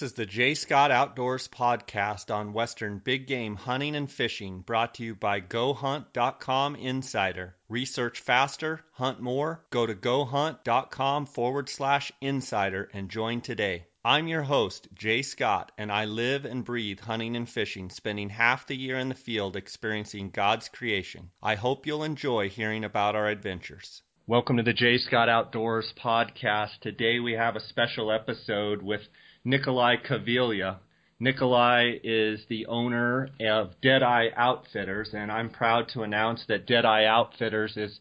[0.00, 0.54] This is the J.
[0.54, 6.74] Scott Outdoors podcast on Western big game hunting and fishing, brought to you by GoHunt.com
[6.76, 7.54] Insider.
[7.68, 9.62] Research faster, hunt more.
[9.68, 13.88] Go to GoHunt.com forward slash insider and join today.
[14.02, 18.66] I'm your host, Jay Scott, and I live and breathe hunting and fishing, spending half
[18.66, 21.28] the year in the field experiencing God's creation.
[21.42, 24.00] I hope you'll enjoy hearing about our adventures.
[24.26, 24.96] Welcome to the J.
[24.96, 26.78] Scott Outdoors podcast.
[26.80, 29.02] Today we have a special episode with
[29.44, 30.78] Nikolai Kavilia.
[31.18, 37.76] Nikolai is the owner of Deadeye Outfitters, and I'm proud to announce that Deadeye Outfitters
[37.76, 38.00] is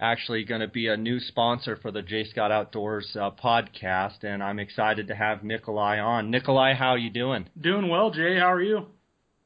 [0.00, 2.24] actually going to be a new sponsor for the J.
[2.24, 6.30] Scott Outdoors uh, podcast, and I'm excited to have Nikolai on.
[6.30, 7.48] Nikolai, how are you doing?
[7.60, 8.38] Doing well, Jay.
[8.38, 8.86] How are you?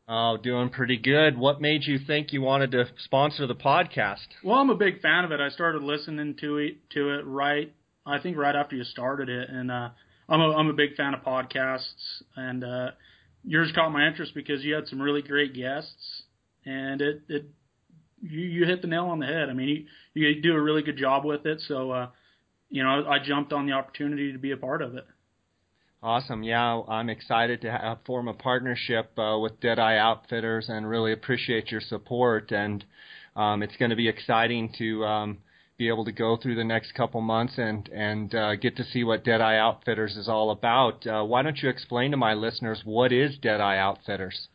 [0.09, 1.39] Oh, doing pretty good.
[1.39, 4.27] What made you think you wanted to sponsor the podcast?
[4.45, 5.41] Well, I'm a big fan of it.
[5.41, 7.73] I started listening to it to it right,
[8.05, 9.89] I think right after you started it, and uh,
[10.29, 12.91] I'm a I'm a big fan of podcasts, and uh,
[13.45, 16.23] yours caught my interest because you had some really great guests,
[16.65, 17.47] and it it
[18.21, 19.49] you you hit the nail on the head.
[19.51, 22.09] I mean, you you do a really good job with it, so uh,
[22.71, 25.05] you know I jumped on the opportunity to be a part of it.
[26.03, 26.43] Awesome.
[26.43, 31.71] Yeah, I'm excited to have, form a partnership uh, with Deadeye Outfitters and really appreciate
[31.71, 32.51] your support.
[32.51, 32.85] And
[33.37, 35.39] um, it's going to be exciting to um,
[35.79, 39.05] be able to go through the next couple months and and uh, get to see
[39.05, 41.07] what Deadeye Outfitters is all about.
[41.07, 44.49] Uh, why don't you explain to my listeners what is Deadeye Outfitters?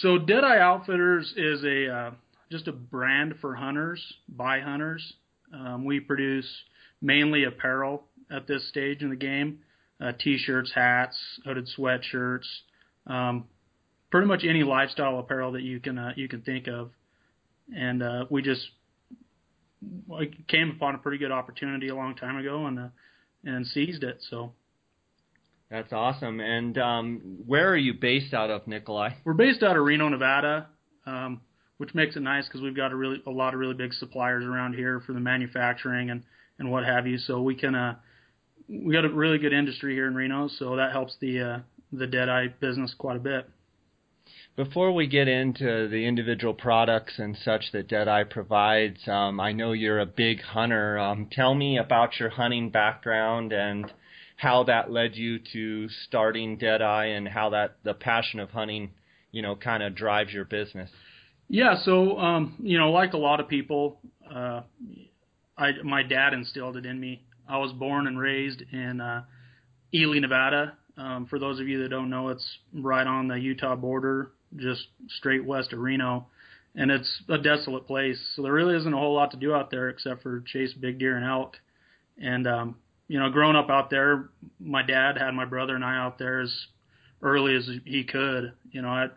[0.00, 2.10] So Deadeye Outfitters is a uh,
[2.50, 5.14] just a brand for hunters by hunters.
[5.52, 6.48] Um, we produce
[7.00, 9.58] mainly apparel at this stage in the game
[10.00, 12.46] uh, t-shirts, hats, hooded sweatshirts,
[13.06, 13.44] um,
[14.10, 16.90] pretty much any lifestyle apparel that you can uh, you can think of.
[17.74, 18.62] And uh, we just
[20.48, 22.88] came upon a pretty good opportunity a long time ago and uh,
[23.44, 24.18] and seized it.
[24.30, 24.52] So
[25.70, 26.40] that's awesome.
[26.40, 29.10] And um, where are you based out of, Nikolai?
[29.24, 30.68] We're based out of Reno, Nevada,
[31.06, 31.40] um,
[31.78, 34.44] which makes it nice because we've got a really a lot of really big suppliers
[34.44, 36.22] around here for the manufacturing and
[36.58, 37.18] and what have you.
[37.18, 37.96] So we can uh,
[38.68, 41.58] we got a really good industry here in Reno, so that helps the uh,
[41.92, 43.48] the Deadeye business quite a bit.
[44.56, 49.72] Before we get into the individual products and such that Deadeye provides, um, I know
[49.72, 50.96] you're a big hunter.
[50.96, 53.92] Um, tell me about your hunting background and
[54.36, 58.92] how that led you to starting Deadeye and how that the passion of hunting,
[59.32, 60.88] you know, kind of drives your business.
[61.48, 63.98] Yeah, so um, you know, like a lot of people,
[64.32, 64.60] uh,
[65.58, 67.24] I my dad instilled it in me.
[67.48, 69.24] I was born and raised in uh,
[69.92, 70.74] Ely, Nevada.
[70.96, 74.86] Um, for those of you that don't know, it's right on the Utah border, just
[75.18, 76.26] straight west of Reno,
[76.74, 78.18] and it's a desolate place.
[78.34, 80.98] So there really isn't a whole lot to do out there except for chase big
[80.98, 81.56] deer and elk.
[82.18, 82.76] And um,
[83.08, 86.40] you know, growing up out there, my dad had my brother and I out there
[86.40, 86.52] as
[87.22, 88.52] early as he could.
[88.70, 89.08] You know, I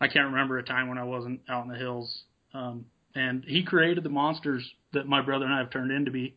[0.00, 2.24] I can't remember a time when I wasn't out in the hills.
[2.54, 6.34] Um, and he created the monsters that my brother and I have turned into be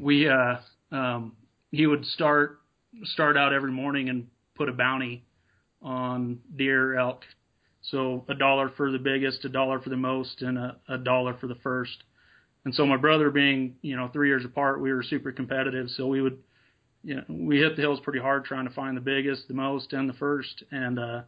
[0.00, 0.56] we uh
[0.92, 1.32] um
[1.70, 2.60] he would start
[3.04, 4.26] start out every morning and
[4.56, 5.24] put a bounty
[5.82, 7.24] on deer elk.
[7.82, 11.34] So a dollar for the biggest a dollar for the most and a, a dollar
[11.34, 12.04] for the first.
[12.64, 15.88] And so my brother being you know three years apart we were super competitive.
[15.90, 16.38] So we would
[17.02, 19.92] you know we hit the hills pretty hard trying to find the biggest the most
[19.92, 20.62] and the first.
[20.70, 21.22] And uh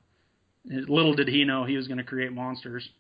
[0.65, 2.89] little did he know he was going to create monsters.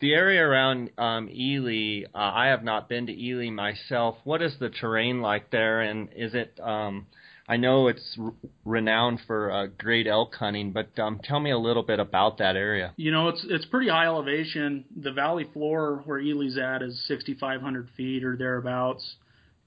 [0.00, 4.16] The area around um, Ely, uh, I have not been to Ely myself.
[4.24, 6.58] What is the terrain like there, and is it?
[6.60, 7.06] Um,
[7.48, 8.18] I know it's
[8.64, 12.56] renowned for uh, great elk hunting, but um, tell me a little bit about that
[12.56, 12.92] area.
[12.96, 14.84] You know, it's it's pretty high elevation.
[15.00, 19.16] The valley floor where Ely's at is 6,500 feet or thereabouts,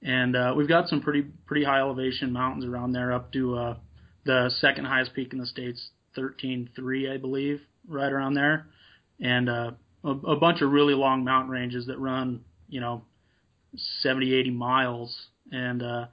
[0.02, 3.76] and uh, we've got some pretty pretty high elevation mountains around there, up to uh,
[4.24, 8.66] the second highest peak in the states, 13.3, I believe, right around there
[9.20, 9.70] and uh,
[10.04, 13.02] a, a bunch of really long mountain ranges that run, you know,
[14.00, 16.06] 70, 80 miles, and uh,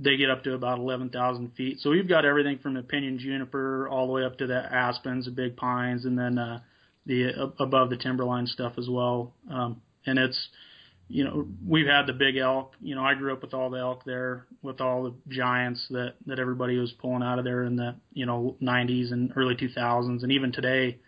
[0.00, 1.80] they get up to about 11,000 feet.
[1.80, 5.24] So we've got everything from the pinyon juniper all the way up to the aspens,
[5.24, 6.60] the big pines, and then uh,
[7.04, 9.34] the uh, above the timberline stuff as well.
[9.50, 10.48] Um, and it's,
[11.08, 12.74] you know, we've had the big elk.
[12.80, 16.14] You know, I grew up with all the elk there, with all the giants that
[16.26, 20.22] that everybody was pulling out of there in the you know 90s and early 2000s,
[20.22, 20.98] and even today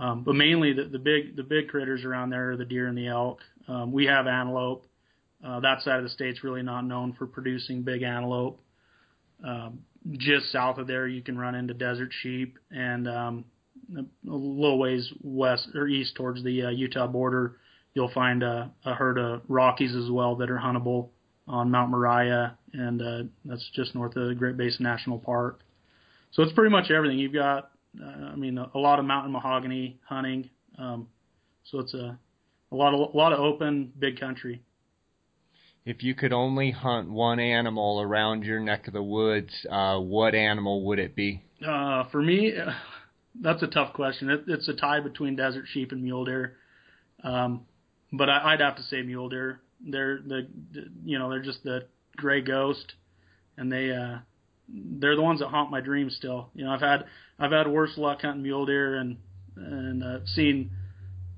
[0.00, 2.96] um, but mainly the, the big the big critters around there are the deer and
[2.96, 3.40] the elk.
[3.68, 4.86] Um, we have antelope.
[5.44, 8.60] Uh, that side of the state's really not known for producing big antelope.
[9.44, 9.80] Um,
[10.12, 13.44] just south of there, you can run into desert sheep, and um,
[13.96, 17.56] a little ways west or east towards the uh, Utah border,
[17.94, 21.08] you'll find a, a herd of Rockies as well that are huntable.
[21.50, 25.60] on Mount Moriah, and uh, that's just north of the Great Basin National Park.
[26.30, 27.18] So it's pretty much everything.
[27.18, 30.48] You've got, uh, I mean, a, a lot of mountain mahogany hunting.
[30.78, 31.08] Um,
[31.64, 32.16] so it's a
[32.72, 34.62] a lot of a lot of open big country.
[35.84, 40.34] If you could only hunt one animal around your neck of the woods, uh, what
[40.34, 41.42] animal would it be?
[41.66, 42.52] Uh, for me,
[43.40, 44.28] that's a tough question.
[44.30, 46.56] It, it's a tie between desert sheep and mule deer.
[47.24, 47.62] Um,
[48.12, 49.60] but I, I'd have to say mule deer.
[49.80, 50.48] They're the,
[51.04, 51.86] you know, they're just the
[52.16, 52.92] gray ghost,
[53.56, 54.18] and they, uh,
[54.68, 56.50] they're the ones that haunt my dreams still.
[56.54, 57.04] You know, I've had,
[57.38, 59.16] I've had worse luck hunting mule deer and,
[59.56, 60.70] and, uh, seen,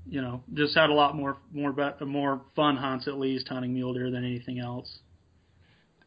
[0.09, 3.93] you know, just had a lot more, more, more fun hunts at least hunting mule
[3.93, 4.99] deer than anything else.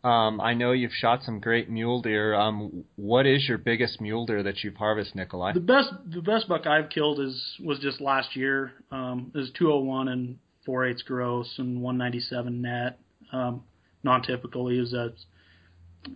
[0.05, 2.35] Um, I know you've shot some great mule deer.
[2.35, 5.53] Um, what is your biggest mule deer that you've harvested, Nikolai?
[5.55, 8.73] The best the best buck I've killed is was just last year.
[8.93, 13.01] Um, is 201 and 4 eighths gross and 197 net.
[13.33, 13.65] Um,
[14.05, 14.69] non-typical.
[14.69, 15.13] He was a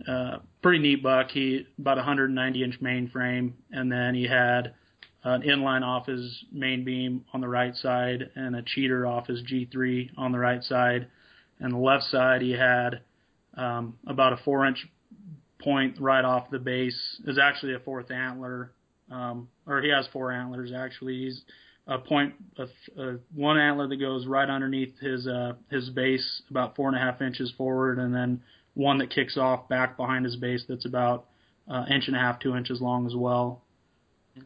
[0.09, 1.29] uh, pretty neat buck.
[1.31, 4.73] He about 190 inch main frame, and then he had
[5.23, 9.43] an inline off his main beam on the right side and a cheater off his
[9.43, 11.07] G3 on the right side.
[11.59, 13.01] And the left side he had
[13.55, 14.87] um, about a four inch
[15.61, 18.71] point right off the base is actually a fourth antler,
[19.11, 21.25] um, or he has four antlers actually.
[21.25, 21.41] He's
[21.87, 22.63] a point, a,
[23.01, 26.99] a one antler that goes right underneath his uh, his base, about four and a
[26.99, 28.41] half inches forward, and then
[28.73, 31.27] one that kicks off back behind his base that's about
[31.69, 33.60] uh, inch and a half, two inches long as well.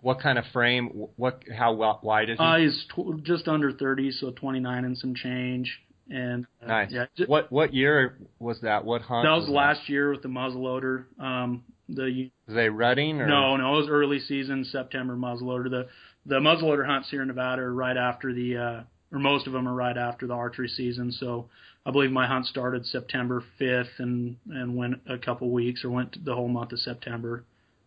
[0.01, 1.07] What kind of frame?
[1.15, 1.43] What?
[1.55, 2.43] How wide is he?
[2.43, 5.79] Uh, he's tw- just under 30, so 29 and some change.
[6.09, 6.91] And uh, nice.
[6.91, 7.05] Yeah.
[7.25, 8.85] What what year was that?
[8.85, 9.25] What hunt?
[9.25, 9.89] That was, was last that?
[9.89, 11.05] year with the muzzleloader.
[11.19, 15.69] Um, the was they rutting or no no it was early season September muzzleloader.
[15.69, 15.87] The
[16.25, 19.67] the muzzleloader hunts here in Nevada are right after the uh, or most of them
[19.67, 21.11] are right after the archery season.
[21.11, 21.47] So
[21.85, 26.23] I believe my hunt started September 5th and and went a couple weeks or went
[26.23, 27.43] the whole month of September.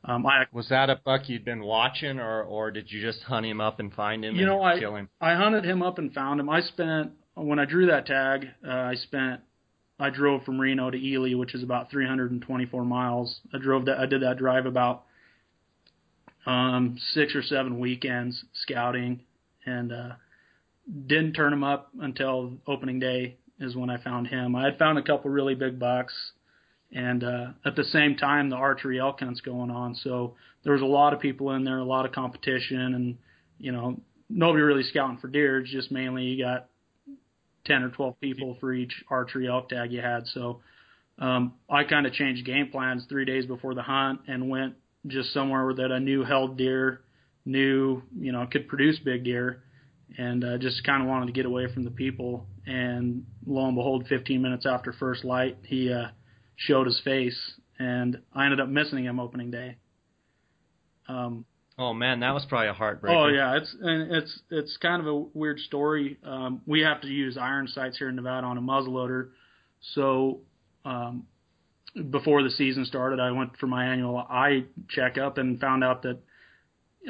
[0.08, 3.44] Um, I was that a buck you'd been watching, or or did you just hunt
[3.44, 4.36] him up and find him?
[4.36, 5.10] You know, I kill him?
[5.20, 6.48] I hunted him up and found him.
[6.48, 9.42] I spent when I drew that tag, uh, I spent
[10.00, 13.40] I drove from Reno to Ely, which is about 324 miles.
[13.52, 15.04] I drove that I did that drive about
[16.46, 19.20] um, six or seven weekends scouting,
[19.66, 20.12] and uh,
[21.06, 24.54] didn't turn him up until opening day is when I found him.
[24.54, 26.14] I had found a couple really big bucks,
[26.92, 30.82] and uh, at the same time the archery elk hunt's going on, so there was
[30.82, 33.18] a lot of people in there, a lot of competition, and
[33.58, 35.60] you know nobody really scouting for deer.
[35.60, 36.68] It's just mainly you got
[37.66, 40.26] 10 or 12 people for each archery elk tag you had.
[40.28, 40.60] So
[41.18, 44.74] um, I kind of changed game plans three days before the hunt and went
[45.06, 47.02] just somewhere that I knew held deer,
[47.44, 49.62] knew you know could produce big deer,
[50.16, 52.46] and uh, just kind of wanted to get away from the people.
[52.66, 56.08] And lo and behold, 15 minutes after first light, he uh,
[56.58, 57.38] showed his face,
[57.78, 59.76] and I ended up missing him opening day.
[61.08, 61.46] Um,
[61.80, 63.14] Oh man, that was probably a heartbreaker.
[63.14, 66.18] Oh yeah, it's and it's it's kind of a weird story.
[66.24, 69.28] Um, we have to use iron sights here in Nevada on a muzzleloader,
[69.94, 70.40] so
[70.84, 71.24] um,
[72.10, 76.18] before the season started, I went for my annual eye checkup and found out that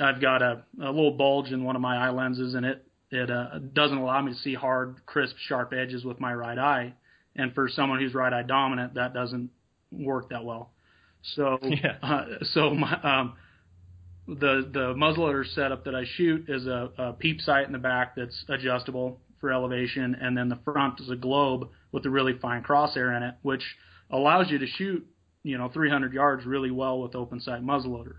[0.03, 3.31] I've got a, a little bulge in one of my eye lenses, and it it
[3.31, 6.93] uh, doesn't allow me to see hard, crisp, sharp edges with my right eye.
[7.39, 9.51] And for someone who's right eye dominant, that doesn't
[9.91, 10.73] work that well.
[11.23, 11.97] So yeah.
[12.03, 13.35] uh, so my um,
[14.27, 18.15] the the muzzleloader setup that I shoot is a, a peep sight in the back
[18.17, 22.63] that's adjustable for elevation, and then the front is a globe with a really fine
[22.63, 23.63] crosshair in it, which
[24.11, 25.07] allows you to shoot
[25.43, 28.17] you know 300 yards really well with open sight muzzleloader.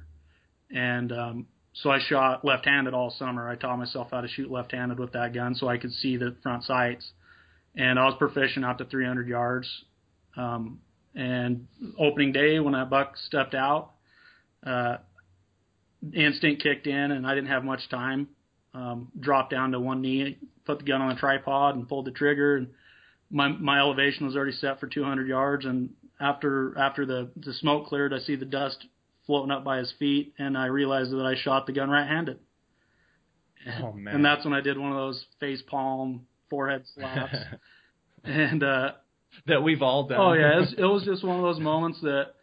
[0.71, 3.49] And um, so I shot left-handed all summer.
[3.49, 6.35] I taught myself how to shoot left-handed with that gun, so I could see the
[6.41, 7.11] front sights.
[7.75, 9.67] And I was proficient out to 300 yards.
[10.35, 10.79] Um,
[11.15, 13.91] and opening day, when that buck stepped out,
[14.65, 14.97] uh,
[16.13, 18.29] instinct kicked in and I didn't have much time.
[18.73, 22.11] Um, dropped down to one knee, put the gun on a tripod and pulled the
[22.11, 22.67] trigger and
[23.31, 27.87] my my elevation was already set for 200 yards and after after the the smoke
[27.87, 28.85] cleared I see the dust
[29.25, 32.39] floating up by his feet and I realized that I shot the gun right-handed.
[33.83, 34.15] Oh man.
[34.15, 37.35] And that's when I did one of those face palm forehead slaps.
[38.23, 38.91] and uh
[39.47, 40.19] that we've all done.
[40.19, 42.33] Oh yeah, it was, it was just one of those moments that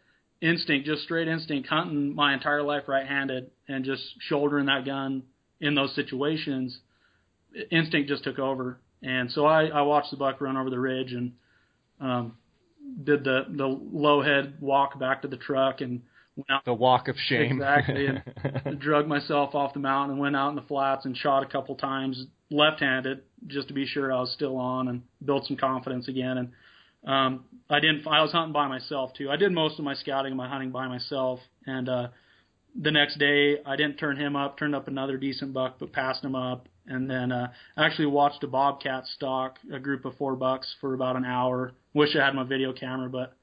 [0.41, 5.23] instinct, just straight instinct, hunting my entire life right-handed and just shouldering that gun
[5.59, 6.77] in those situations,
[7.71, 8.79] instinct just took over.
[9.01, 11.33] And so I, I watched the buck run over the ridge and
[11.99, 12.37] um,
[13.03, 16.01] did the the low head walk back to the truck and
[16.35, 16.65] went out.
[16.65, 17.53] The walk of shame.
[17.53, 18.07] Exactly.
[18.07, 21.47] And drug myself off the mountain and went out in the flats and shot a
[21.47, 26.07] couple times left-handed just to be sure I was still on and built some confidence
[26.07, 26.37] again.
[26.37, 26.51] And
[27.05, 28.07] um, I didn't.
[28.07, 29.29] I was hunting by myself too.
[29.29, 32.07] I did most of my scouting and my hunting by myself, and uh,
[32.79, 34.57] the next day I didn't turn him up.
[34.57, 36.67] Turned up another decent buck, but passed him up.
[36.89, 41.17] And then uh, actually watched a bobcat stalk a group of four bucks for about
[41.17, 41.73] an hour.
[41.93, 43.35] Wish I had my video camera, but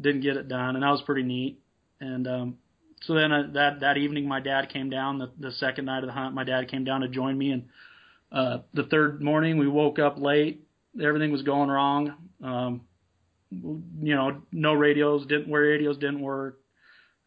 [0.00, 1.60] didn't get it done, and that was pretty neat.
[2.00, 2.58] And um,
[3.02, 5.18] so then uh, that that evening, my dad came down.
[5.18, 7.64] The, the second night of the hunt, my dad came down to join me, and
[8.30, 10.66] uh, the third morning we woke up late.
[11.00, 12.14] Everything was going wrong.
[12.42, 12.82] Um,
[13.50, 16.60] you know, no radios didn't wear radios didn't work.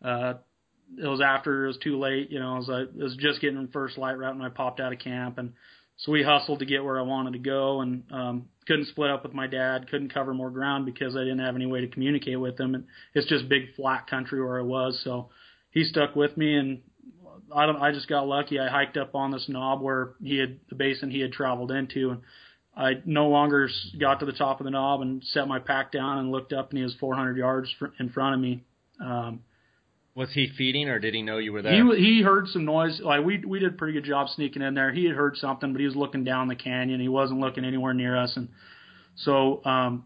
[0.03, 0.35] Uh,
[0.97, 2.29] it was after it was too late.
[2.31, 4.79] You know, it was, like, it was just getting first light right when I popped
[4.79, 5.53] out of camp, and
[5.97, 9.23] so we hustled to get where I wanted to go, and um, couldn't split up
[9.23, 9.89] with my dad.
[9.89, 12.85] Couldn't cover more ground because I didn't have any way to communicate with him, and
[13.13, 14.99] it's just big flat country where I was.
[15.03, 15.29] So
[15.69, 16.81] he stuck with me, and
[17.53, 17.77] I don't.
[17.77, 18.59] I just got lucky.
[18.59, 22.11] I hiked up on this knob where he had the basin he had traveled into,
[22.11, 22.21] and
[22.75, 23.69] I no longer
[23.99, 26.69] got to the top of the knob and set my pack down and looked up,
[26.69, 28.63] and he was 400 yards fr- in front of me.
[29.03, 29.41] Um,
[30.15, 31.73] was he feeding, or did he know you were there?
[31.73, 32.99] He he heard some noise.
[33.01, 34.91] Like we we did a pretty good job sneaking in there.
[34.91, 36.99] He had heard something, but he was looking down the canyon.
[36.99, 38.49] He wasn't looking anywhere near us, and
[39.15, 40.05] so um,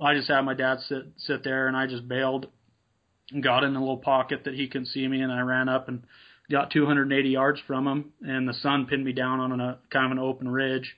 [0.00, 2.48] I just had my dad sit sit there, and I just bailed
[3.30, 5.88] and got in a little pocket that he couldn't see me, and I ran up
[5.88, 6.04] and
[6.50, 10.12] got 280 yards from him, and the sun pinned me down on a kind of
[10.12, 10.96] an open ridge,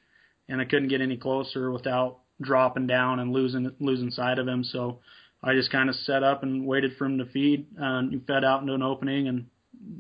[0.49, 4.65] and I couldn't get any closer without dropping down and losing losing sight of him.
[4.65, 5.01] So
[5.43, 7.67] I just kind of set up and waited for him to feed.
[7.81, 9.47] Uh, he fed out into an opening and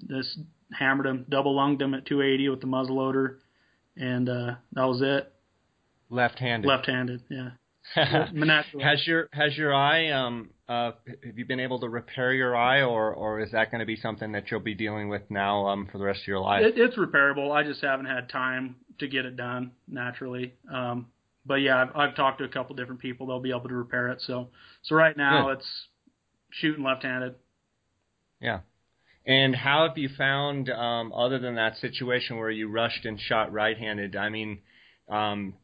[0.09, 0.38] just
[0.73, 3.37] hammered him, double lunged him at 280 with the muzzleloader,
[3.97, 5.33] and uh, that was it.
[6.11, 6.67] Left-handed.
[6.67, 7.50] Left-handed, yeah.
[8.83, 10.92] has your has your eye um uh
[11.25, 13.96] have you been able to repair your eye or or is that going to be
[13.96, 16.64] something that you'll be dealing with now um for the rest of your life?
[16.64, 17.50] It, it's repairable.
[17.50, 20.54] I just haven't had time to get it done naturally.
[20.72, 21.06] Um
[21.46, 23.26] but yeah, I've, I've talked to a couple different people.
[23.26, 24.20] They'll be able to repair it.
[24.26, 24.48] So
[24.82, 25.58] so right now Good.
[25.58, 25.87] it's
[26.50, 27.34] shooting left-handed.
[28.40, 28.60] Yeah.
[29.26, 33.52] And how have you found, um, other than that situation where you rushed and shot
[33.52, 34.16] right-handed?
[34.16, 34.60] I mean,
[35.10, 35.54] um,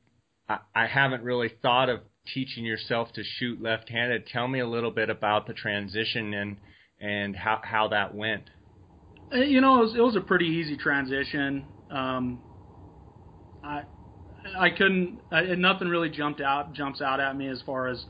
[0.49, 2.01] I, I haven't really thought of
[2.33, 4.27] teaching yourself to shoot left-handed.
[4.27, 6.57] Tell me a little bit about the transition and
[7.01, 8.45] and how how that went.
[9.33, 11.65] Uh, you know, it was, it was a pretty easy transition.
[11.91, 12.41] Um,
[13.63, 13.83] I
[14.59, 15.21] I couldn't.
[15.31, 18.05] I, nothing really jumped out jumps out at me as far as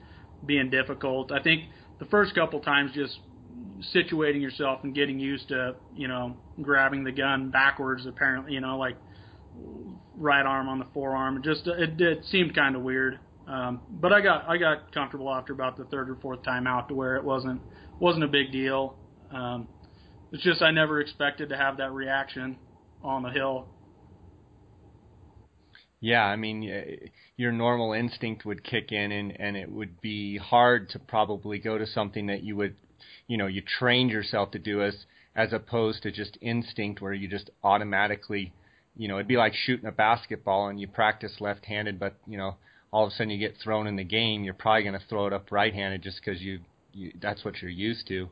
[0.44, 1.32] being difficult.
[1.32, 1.64] I think
[1.98, 3.18] the first couple times just
[3.94, 8.78] situating yourself and getting used to you know grabbing the gun backwards apparently you know
[8.78, 8.96] like
[10.16, 11.38] right arm on the forearm.
[11.38, 13.18] It just it, it seemed kind of weird.
[13.46, 16.88] Um, but I got I got comfortable after about the third or fourth time out
[16.88, 17.60] to where it wasn't
[18.00, 18.96] wasn't a big deal.
[19.30, 19.68] Um,
[20.32, 22.56] it's just I never expected to have that reaction
[23.02, 23.68] on the hill.
[26.00, 26.62] Yeah, I mean,
[27.36, 31.76] your normal instinct would kick in, and and it would be hard to probably go
[31.78, 32.74] to something that you would,
[33.26, 35.04] you know, you trained yourself to do as
[35.36, 38.52] as opposed to just instinct where you just automatically,
[38.96, 42.56] you know, it'd be like shooting a basketball and you practice left-handed, but you know
[42.94, 45.26] all of a sudden you get thrown in the game, you're probably going to throw
[45.26, 46.60] it up right-handed just because you,
[46.92, 48.28] you that's what you're used to.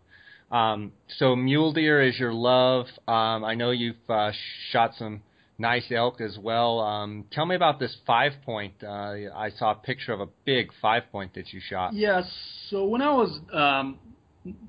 [0.52, 2.86] Um, so mule deer is your love.
[3.08, 4.30] Um, I know you've uh,
[4.70, 5.22] shot some
[5.58, 6.78] nice elk as well.
[6.78, 8.74] Um, tell me about this five point.
[8.84, 11.92] Uh, I saw a picture of a big five point that you shot.
[11.92, 12.24] Yes.
[12.70, 13.98] So when I was um,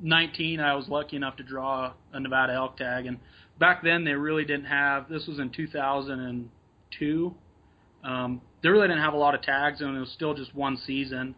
[0.01, 3.19] 19, I was lucky enough to draw a Nevada elk tag, and
[3.59, 5.07] back then they really didn't have.
[5.07, 7.35] This was in 2002.
[8.03, 10.77] Um, they really didn't have a lot of tags, and it was still just one
[10.87, 11.35] season.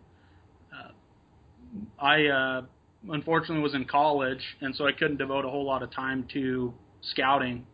[0.72, 0.91] Uh,
[2.00, 2.62] I uh,
[3.10, 6.74] unfortunately was in college, and so I couldn't devote a whole lot of time to
[7.01, 7.65] scouting.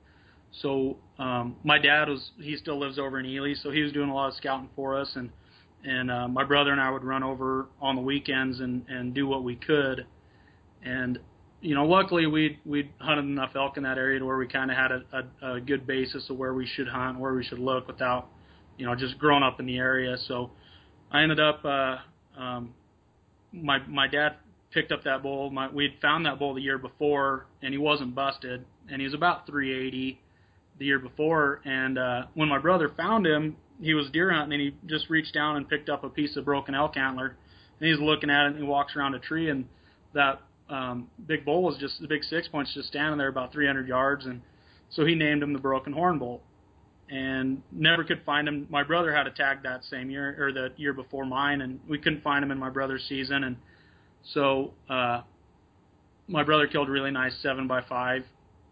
[0.62, 4.10] So um, my dad was he still lives over in Ely, so he was doing
[4.10, 5.30] a lot of scouting for us, and
[5.84, 9.28] and uh, my brother and I would run over on the weekends and and do
[9.28, 10.06] what we could,
[10.82, 11.20] and
[11.62, 14.72] you know luckily we we'd hunted enough elk in that area to where we kind
[14.72, 17.60] of had a, a, a good basis of where we should hunt, where we should
[17.60, 18.30] look without
[18.82, 20.18] you know, just growing up in the area.
[20.28, 20.50] So
[21.12, 21.98] I ended up, uh,
[22.36, 22.74] um,
[23.54, 24.38] my my dad
[24.74, 25.52] picked up that bull.
[25.52, 29.14] My we'd found that bull the year before, and he wasn't busted, and he was
[29.14, 30.20] about 380
[30.80, 31.62] the year before.
[31.64, 35.36] And uh, when my brother found him, he was deer hunting, and he just reached
[35.36, 37.38] down and picked up a piece of broken elk antler,
[37.80, 39.66] and he's looking at it, and he walks around a tree, and
[40.16, 43.88] that um, big bull was just the big six points just standing there about 300
[43.88, 44.42] yards, and
[44.90, 46.42] so he named him the broken horn bull
[47.12, 48.66] and never could find him.
[48.70, 51.98] My brother had a tag that same year or the year before mine, and we
[51.98, 53.44] couldn't find him in my brother's season.
[53.44, 53.58] And
[54.24, 55.22] so uh,
[56.30, 58.24] my brother killed a really nice seven by five.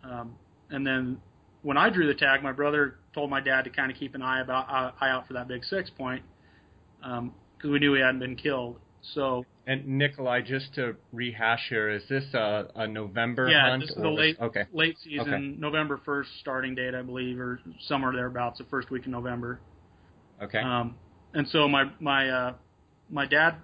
[0.06, 0.36] Um,
[0.70, 1.18] and then
[1.64, 4.22] when I drew the tag, my brother told my dad to kind of keep an
[4.22, 6.24] eye about uh, eye out for that big six point
[7.02, 7.34] because um,
[7.72, 8.78] we knew he hadn't been killed.
[9.02, 13.82] So and Nikolai, just to rehash here, is this a, a November yeah, hunt?
[13.82, 14.64] this is the late okay.
[14.74, 15.56] late season, okay.
[15.60, 19.60] November first starting date, I believe, or somewhere thereabouts, the first week in November.
[20.42, 20.58] Okay.
[20.58, 20.96] Um,
[21.36, 22.54] and so my my uh,
[23.12, 23.58] my dad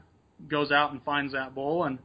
[0.48, 1.98] goes out and finds that bull and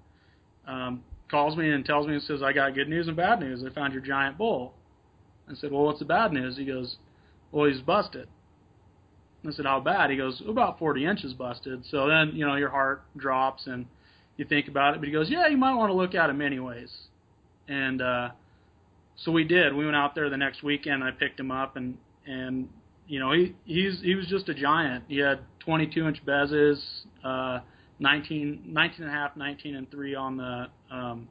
[0.66, 3.62] um, calls me and tells me and says, "I got good news and bad news.
[3.62, 4.72] I found your giant bull."
[5.46, 6.96] I said, "Well, what's the bad news?" He goes,
[7.52, 8.28] "Well, he's busted."
[9.46, 12.70] I said, "How bad?" He goes, "About 40 inches busted." So then, you know, your
[12.70, 13.86] heart drops and
[14.36, 15.00] you think about it.
[15.00, 16.90] But he goes, "Yeah, you might want to look at him anyways."
[17.68, 18.30] And uh,
[19.16, 19.74] so we did.
[19.74, 21.04] We went out there the next weekend.
[21.04, 22.68] I picked him up and and
[23.06, 25.04] you know he he's he was just a giant.
[25.08, 26.82] He had 22 inch bases,
[27.24, 27.60] uh,
[27.98, 31.28] 19 19 and a half, 19 and three on the um,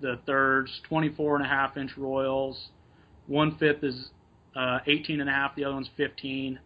[0.00, 2.70] the thirds, 24 and a half inch royals.
[3.26, 4.08] One fifth is
[4.56, 5.54] uh, 18 and a half.
[5.54, 6.58] The other one's 15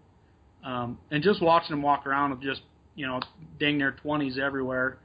[0.64, 2.62] um, and just watching him walk around with just
[2.94, 3.20] you know
[3.60, 4.98] dang near 20s everywhere,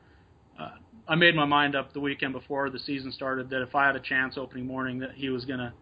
[0.59, 0.69] uh,
[1.07, 3.95] I made my mind up the weekend before the season started that if I had
[3.95, 5.73] a chance opening morning that he was gonna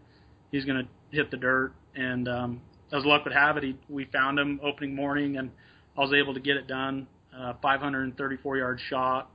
[0.51, 1.73] he's gonna hit the dirt.
[1.95, 2.61] And um,
[2.93, 5.51] as luck would have it, he, we found him opening morning, and
[5.97, 7.07] I was able to get it done.
[7.37, 9.29] Uh, 534 yard shot,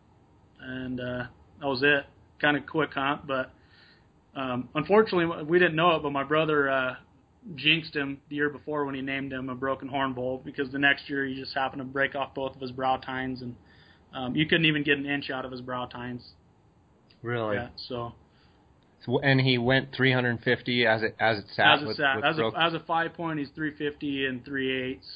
[0.61, 1.25] and uh,
[1.61, 2.05] that was it.
[2.41, 3.53] Kind of quick hunt, but
[4.35, 6.03] um, unfortunately we didn't know it.
[6.03, 6.95] But my brother uh,
[7.57, 10.79] jinxed him the year before when he named him a broken horn bull because the
[10.79, 13.55] next year he just happened to break off both of his brow tines and
[14.15, 16.23] um, you couldn't even get an inch out of his brow tines.
[17.23, 17.57] Really?
[17.57, 17.69] Yeah.
[17.89, 18.13] So.
[19.05, 21.77] so and he went 350 as it as it sat.
[21.77, 22.17] As it with, sat.
[22.17, 25.07] with as, broke, a, as a five point, he's 350 and three eighths.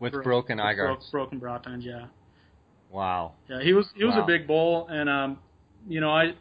[0.00, 1.08] With bro- broken eye with bro- guards.
[1.10, 1.84] broken brow tines.
[1.84, 2.06] Yeah.
[2.90, 3.32] Wow.
[3.48, 3.60] Yeah.
[3.62, 4.24] He was he was Wow.
[4.24, 5.38] a big bull, and um,
[5.88, 6.34] you know I.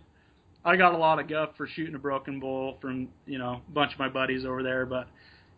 [0.68, 3.72] I got a lot of guff for shooting a broken bull from you know a
[3.72, 5.08] bunch of my buddies over there, but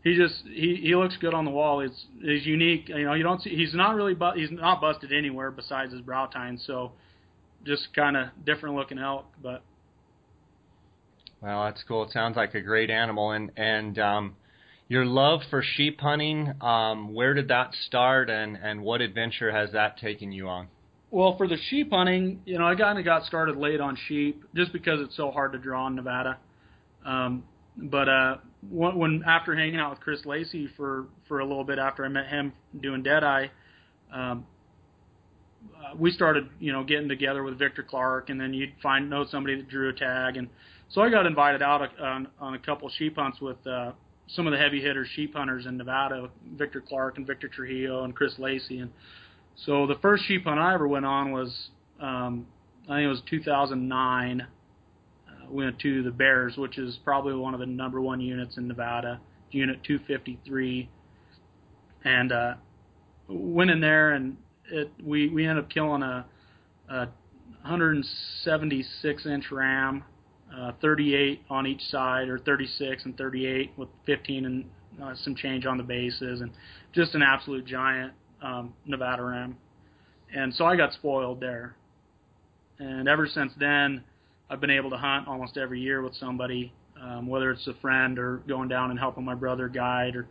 [0.04, 1.82] he just he he looks good on the wall.
[1.82, 2.90] He's he's unique.
[2.90, 6.02] You know, you don't see he's not really bu- he's not busted anywhere besides his
[6.02, 6.60] brow tine.
[6.66, 6.92] So
[7.66, 9.64] just kind of different looking elk, but
[11.42, 12.04] Well, that's cool.
[12.04, 14.36] It sounds like a great animal, and and um,
[14.90, 16.54] your love for sheep hunting.
[16.62, 20.68] Um, where did that start, and and what adventure has that taken you on?
[21.12, 24.44] Well for the sheep hunting, you know, I kind of got started late on sheep
[24.56, 26.38] just because it's so hard to draw in Nevada.
[27.06, 27.44] Um,
[27.78, 28.38] but uh,
[28.70, 32.10] when, when after hanging out with Chris Lacey for for a little bit after I
[32.10, 33.48] met him doing Deadeye,
[34.14, 34.46] um,
[35.76, 39.26] uh, we started you know getting together with Victor Clark, and then you'd find know
[39.30, 40.50] somebody that drew a tag, and
[40.90, 43.92] so I got invited out on, on a couple sheep hunts with uh,
[44.28, 48.16] some of the heavy hitter sheep hunters in Nevada, Victor Clark and Victor Trujillo and
[48.16, 48.92] Chris Lacey, and
[49.66, 51.70] so the first sheep hunt I ever went on was
[52.00, 52.48] um,
[52.88, 54.48] I think it was 2009
[55.52, 58.68] we went to the Bears, which is probably one of the number one units in
[58.68, 59.20] Nevada,
[59.52, 60.90] Unit 253,
[62.04, 62.54] and uh,
[63.28, 64.38] went in there and
[64.72, 66.26] it we we ended up killing a,
[66.90, 66.98] a
[67.62, 70.04] 176 inch ram,
[70.56, 74.66] uh, 38 on each side, or 36 and 38 with 15 and
[75.02, 76.52] uh, some change on the bases, and
[76.94, 79.58] just an absolute giant um, Nevada ram.
[80.34, 81.76] And so I got spoiled there.
[82.80, 84.04] And ever since then,
[84.50, 88.18] I've been able to hunt almost every year with somebody, um, whether it's a friend
[88.18, 90.28] or going down and helping my brother guide or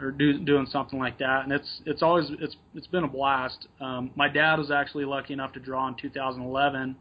[0.00, 1.44] or do, doing something like that.
[1.44, 3.66] And it's it's always it's it's been a blast.
[3.80, 6.96] Um, my dad was actually lucky enough to draw in 2011,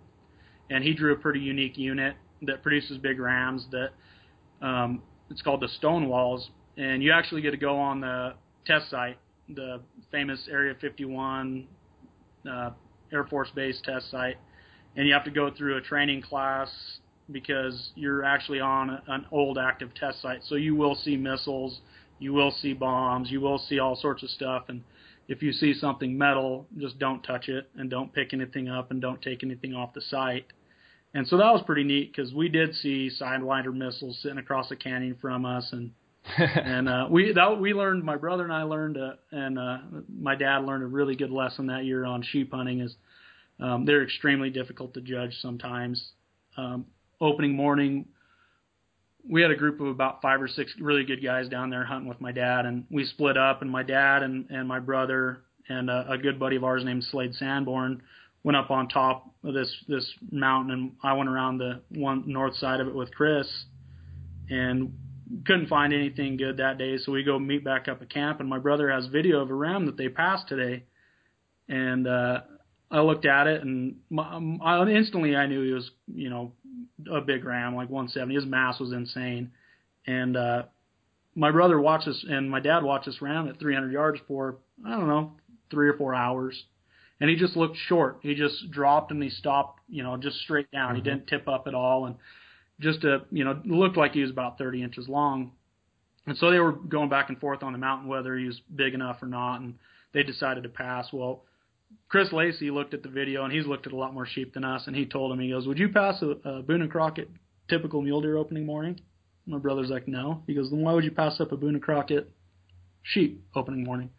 [0.70, 3.66] and he drew a pretty unique unit that produces big rams.
[3.72, 3.90] That
[4.66, 8.34] um, it's called the Stonewalls, and you actually get to go on the
[8.66, 9.18] test site,
[9.50, 9.82] the
[10.12, 11.68] famous Area 51
[12.50, 12.72] uh,
[13.12, 14.38] Air Force Base test site
[14.96, 16.70] and you have to go through a training class
[17.32, 20.44] because you're actually on a, an old active test site.
[20.44, 21.82] So you will see missiles,
[22.20, 24.66] you will see bombs, you will see all sorts of stuff.
[24.70, 24.84] And
[25.28, 29.02] if you see something metal, just don't touch it and don't pick anything up and
[29.02, 30.46] don't take anything off the site.
[31.14, 34.76] And so that was pretty neat because we did see Sidewinder missiles sitting across the
[34.76, 35.92] canyon from us, and
[36.38, 38.04] and uh, we that we learned.
[38.04, 39.78] My brother and I learned, uh, and uh,
[40.10, 42.82] my dad learned a really good lesson that year on sheep hunting.
[42.82, 42.96] Is
[43.60, 46.04] um, they're extremely difficult to judge sometimes.
[46.58, 46.86] Um,
[47.22, 48.06] opening morning,
[49.30, 52.10] we had a group of about five or six really good guys down there hunting
[52.10, 53.62] with my dad, and we split up.
[53.62, 57.04] And my dad and and my brother and a, a good buddy of ours named
[57.04, 58.02] Slade Sanborn
[58.44, 62.56] went up on top of this this mountain, and I went around the one north
[62.56, 63.48] side of it with Chris,
[64.50, 64.92] and
[65.46, 66.98] couldn't find anything good that day.
[66.98, 69.54] So we go meet back up at camp, and my brother has video of a
[69.54, 70.84] ram that they passed today,
[71.68, 72.42] and uh,
[72.92, 74.24] I looked at it and my,
[74.64, 76.54] I instantly I knew he was you know
[77.12, 78.36] a big ram like 170.
[78.36, 79.52] His mass was insane,
[80.06, 80.64] and uh,
[81.36, 84.92] my brother watched this and my dad watched this ram at 300 yards for I
[84.92, 85.34] don't know
[85.72, 86.64] three or four hours,
[87.20, 88.20] and he just looked short.
[88.22, 90.90] He just dropped and he stopped, you know, just straight down.
[90.90, 90.96] Mm-hmm.
[90.96, 92.16] He didn't tip up at all, and
[92.80, 95.52] just a, you know, looked like he was about 30 inches long.
[96.28, 98.94] And so they were going back and forth on the mountain whether he was big
[98.94, 99.76] enough or not, and
[100.14, 101.08] they decided to pass.
[101.14, 101.44] Well,
[102.10, 104.64] Chris Lacey looked at the video and he's looked at a lot more sheep than
[104.64, 107.30] us, and he told him he goes, "Would you pass a, a Boone and Crockett
[107.70, 109.00] typical mule deer opening morning?"
[109.46, 111.84] My brother's like, "No." He goes, "Then why would you pass up a Boone and
[111.84, 112.32] Crockett
[113.04, 114.10] sheep opening morning?"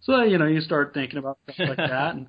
[0.00, 2.28] So you know you start thinking about stuff like that, and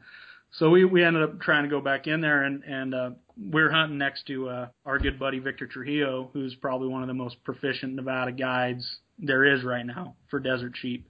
[0.52, 3.10] so we we ended up trying to go back in there, and and uh,
[3.40, 7.14] we're hunting next to uh, our good buddy Victor Trujillo, who's probably one of the
[7.14, 11.08] most proficient Nevada guides there is right now for desert sheep.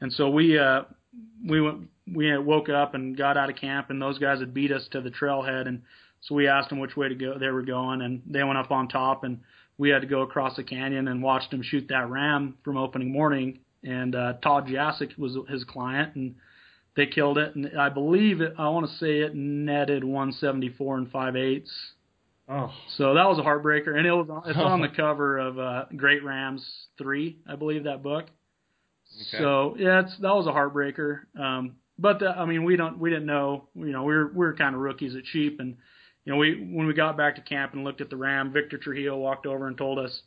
[0.00, 0.82] And so we uh,
[1.48, 4.70] we went we woke up and got out of camp, and those guys had beat
[4.72, 5.82] us to the trailhead, and
[6.20, 8.70] so we asked them which way to go they were going, and they went up
[8.70, 9.40] on top, and
[9.78, 13.10] we had to go across the canyon and watched them shoot that ram from opening
[13.10, 13.58] morning.
[13.82, 16.34] And uh, Todd Jasic was his client, and
[16.96, 17.54] they killed it.
[17.54, 18.54] And I believe it.
[18.58, 21.72] I want to say it netted 174 and five eighths.
[22.48, 22.72] Oh.
[22.96, 26.22] So that was a heartbreaker, and it was it's on the cover of uh, Great
[26.24, 26.64] Rams
[26.96, 28.24] three, I believe that book.
[28.24, 29.38] Okay.
[29.42, 31.22] So yeah, it's, that was a heartbreaker.
[31.38, 33.68] Um, but the, I mean, we don't we didn't know.
[33.74, 35.76] You know, we were we were kind of rookies at sheep, and
[36.24, 38.78] you know, we when we got back to camp and looked at the ram, Victor
[38.78, 40.22] Trujillo walked over and told us,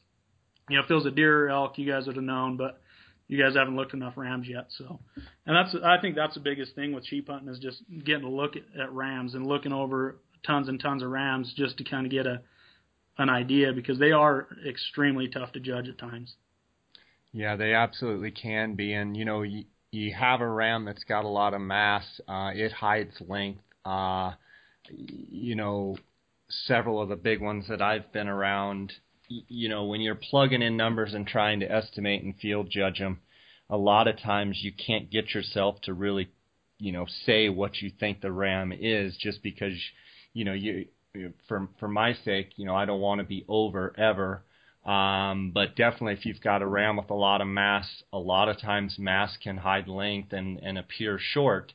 [0.69, 2.81] you know, if it was a deer or elk, you guys would have known, but
[3.29, 4.65] you guys haven't looked enough rams yet.
[4.77, 4.99] So,
[5.45, 8.29] and that's I think that's the biggest thing with sheep hunting is just getting a
[8.29, 12.05] look at, at rams and looking over tons and tons of rams just to kind
[12.05, 12.41] of get a
[13.17, 16.33] an idea because they are extremely tough to judge at times.
[17.31, 21.25] Yeah, they absolutely can be, and you know, you, you have a ram that's got
[21.25, 22.03] a lot of mass.
[22.27, 23.61] Uh, it hides length.
[23.85, 24.31] Uh,
[24.89, 25.97] you know,
[26.65, 28.93] several of the big ones that I've been around.
[29.29, 33.19] You know, when you're plugging in numbers and trying to estimate and field judge them,
[33.69, 36.29] a lot of times you can't get yourself to really,
[36.79, 39.73] you know, say what you think the ram is just because,
[40.33, 40.87] you know, you
[41.47, 44.43] for for my sake, you know, I don't want to be over ever.
[44.85, 48.49] Um, but definitely, if you've got a ram with a lot of mass, a lot
[48.49, 51.73] of times mass can hide length and, and appear short.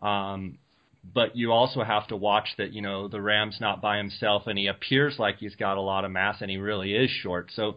[0.00, 0.58] Um,
[1.12, 4.58] but you also have to watch that, you know, the ram's not by himself and
[4.58, 7.50] he appears like he's got a lot of mass and he really is short.
[7.54, 7.76] So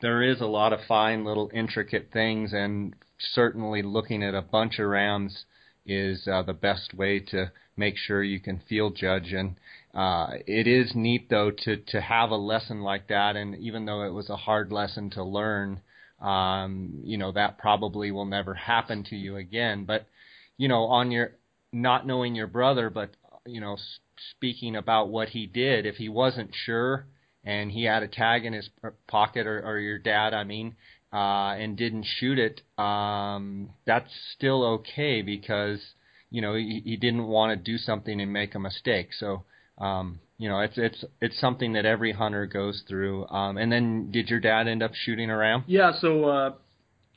[0.00, 4.78] there is a lot of fine little intricate things, and certainly looking at a bunch
[4.78, 5.44] of rams
[5.86, 9.56] is uh, the best way to make sure you can field judge and
[9.94, 14.02] uh, it is neat though to to have a lesson like that, and even though
[14.02, 15.80] it was a hard lesson to learn,
[16.20, 19.84] um, you know that probably will never happen to you again.
[19.84, 20.06] But
[20.56, 21.34] you know, on your
[21.74, 23.10] not knowing your brother, but
[23.46, 23.76] you know,
[24.30, 27.06] speaking about what he did, if he wasn't sure
[27.44, 28.70] and he had a tag in his
[29.06, 30.76] pocket, or, or your dad, I mean,
[31.12, 35.80] uh, and didn't shoot it, um, that's still okay because
[36.30, 39.10] you know he, he didn't want to do something and make a mistake.
[39.18, 39.44] So
[39.78, 43.26] um, you know, it's it's it's something that every hunter goes through.
[43.28, 45.64] Um, and then, did your dad end up shooting a ram?
[45.66, 45.92] Yeah.
[46.00, 46.50] So uh,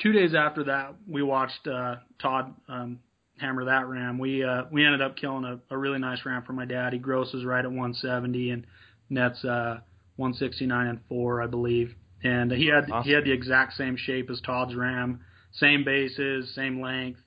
[0.02, 3.00] two days after that, we watched uh, Todd um,
[3.40, 4.18] hammer that ram.
[4.18, 6.94] We uh, we ended up killing a, a really nice ram for my dad.
[6.94, 8.68] He grosses right at 170 and
[9.10, 9.80] nets uh,
[10.18, 11.96] 169 and four, I believe.
[12.24, 13.04] And he had awesome.
[13.04, 15.22] he had the exact same shape as Todd's ram,
[15.54, 17.20] same bases, same length,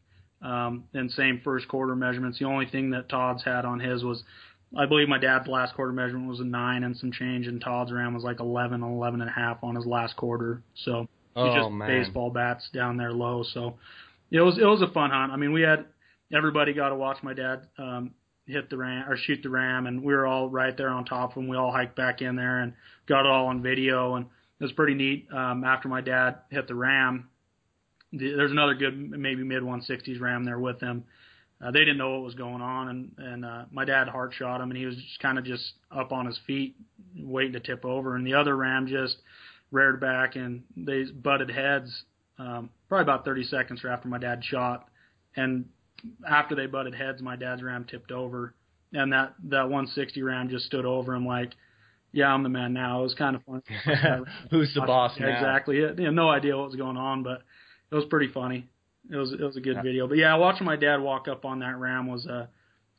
[0.43, 2.39] um, and same first quarter measurements.
[2.39, 4.23] The only thing that Todd's had on his was
[4.77, 7.93] I believe my dad's last quarter measurement was a nine and some change, and Todd's
[7.93, 10.63] ram was like 11, 11 and a half on his last quarter.
[10.75, 11.89] So he oh, just man.
[11.89, 13.43] baseball bats down there low.
[13.43, 13.79] So
[14.31, 15.33] it was it was a fun hunt.
[15.33, 15.87] I mean, we had
[16.33, 18.13] everybody got to watch my dad um,
[18.47, 21.33] hit the ram or shoot the ram, and we were all right there on top
[21.33, 21.49] of him.
[21.49, 22.75] We all hiked back in there and
[23.07, 24.27] got it all on video, and
[24.59, 25.29] it was pretty neat.
[25.33, 27.29] Um, after my dad hit the ram,
[28.13, 31.05] the, there's another good maybe mid 160s ram there with him
[31.63, 34.61] uh, they didn't know what was going on, and and uh, my dad heart shot
[34.61, 36.75] him, and he was just kind of just up on his feet,
[37.17, 39.17] waiting to tip over, and the other ram just
[39.71, 42.05] reared back, and they butted heads,
[42.39, 44.89] um, probably about 30 seconds after my dad shot,
[45.37, 45.67] and
[46.29, 48.55] after they butted heads, my dad's ram tipped over,
[48.93, 51.53] and that that 160 ram just stood over him like,
[52.13, 53.01] yeah, I'm the man now.
[53.01, 53.63] It was kind of fun.
[54.51, 55.29] Who's the boss now?
[55.29, 55.81] Exactly.
[55.81, 57.43] Had, he had no idea what was going on, but
[57.91, 58.69] it was pretty funny.
[59.11, 59.83] It was it was a good yeah.
[59.83, 60.07] video.
[60.07, 62.49] But yeah, watching my dad walk up on that ram was a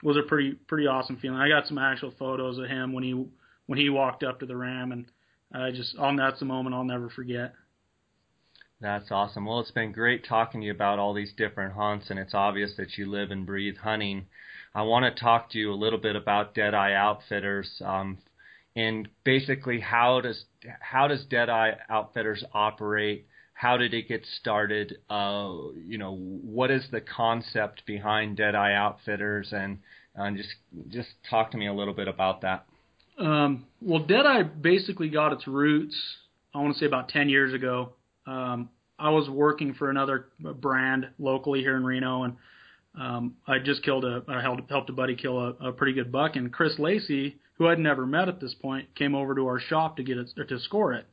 [0.04, 1.40] was a pretty pretty awesome feeling.
[1.40, 3.26] I got some actual photos of him when he
[3.68, 5.06] when he walked up to the ram, and
[5.54, 7.54] I just on that's a moment I'll never forget.
[8.82, 9.46] That's awesome.
[9.46, 12.74] Well, it's been great talking to you about all these different hunts, and it's obvious
[12.78, 14.26] that you live and breathe hunting.
[14.74, 18.18] I want to talk to you a little bit about Deadeye Outfitters, um,
[18.76, 20.46] and basically how does
[20.80, 23.28] how does Deadeye Outfitters operate?
[23.62, 24.98] how did it get started?
[25.08, 25.52] Uh,
[25.86, 29.78] you know, what is the concept behind Deadeye Outfitters, and
[30.18, 30.56] Uh, and just
[30.90, 32.66] just talk to me a little bit about that.
[33.18, 35.96] Um, well, Deadeye basically got its roots.
[36.54, 37.94] I want to say about ten years ago.
[38.32, 42.36] Um, I was working for another brand locally here in Reno, and
[43.00, 46.36] um, I just killed a, I helped, a buddy kill a, a pretty good buck,
[46.36, 49.98] and Chris Lacey, who I'd never met at this point, came over to our shop
[49.98, 51.06] to get it to score it.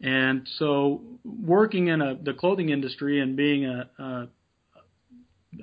[0.00, 4.28] And so, working in a, the clothing industry and being a, a,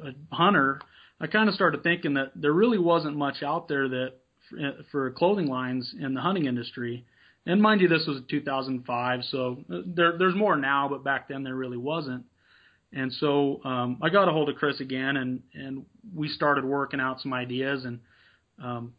[0.03, 0.79] a hunter,
[1.19, 4.13] I kind of started thinking that there really wasn't much out there that
[4.49, 7.03] for, for clothing lines in the hunting industry.
[7.47, 11.55] And mind you, this was 2005, so there, there's more now, but back then there
[11.55, 12.25] really wasn't.
[12.91, 16.99] And so um, I got a hold of Chris again, and and we started working
[16.99, 17.99] out some ideas, and
[18.61, 18.93] um,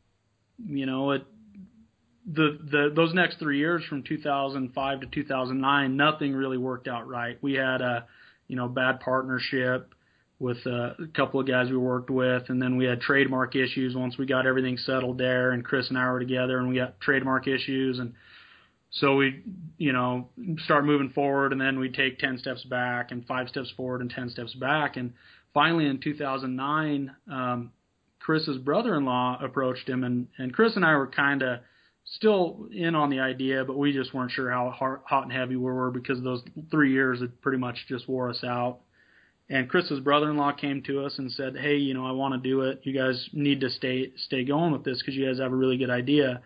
[0.66, 1.26] you know, it
[2.26, 7.38] the the those next three years from 2005 to 2009, nothing really worked out right.
[7.42, 8.06] We had a
[8.46, 9.94] you know bad partnership
[10.38, 14.16] with a couple of guys we worked with, and then we had trademark issues once
[14.16, 17.48] we got everything settled there, and Chris and I were together, and we got trademark
[17.48, 18.14] issues, and
[18.90, 19.42] so we,
[19.76, 20.28] you know,
[20.64, 24.10] start moving forward, and then we take ten steps back, and five steps forward, and
[24.10, 25.12] ten steps back, and
[25.52, 27.72] finally in 2009, um,
[28.20, 31.60] Chris's brother-in-law approached him, and and Chris and I were kind of
[32.04, 35.56] still in on the idea, but we just weren't sure how hot, hot and heavy
[35.56, 38.78] we were because those three years had pretty much just wore us out.
[39.50, 42.62] And Chris's brother-in-law came to us and said, "Hey, you know, I want to do
[42.62, 42.80] it.
[42.84, 45.78] You guys need to stay stay going with this because you guys have a really
[45.78, 46.42] good idea."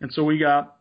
[0.00, 0.77] And so we got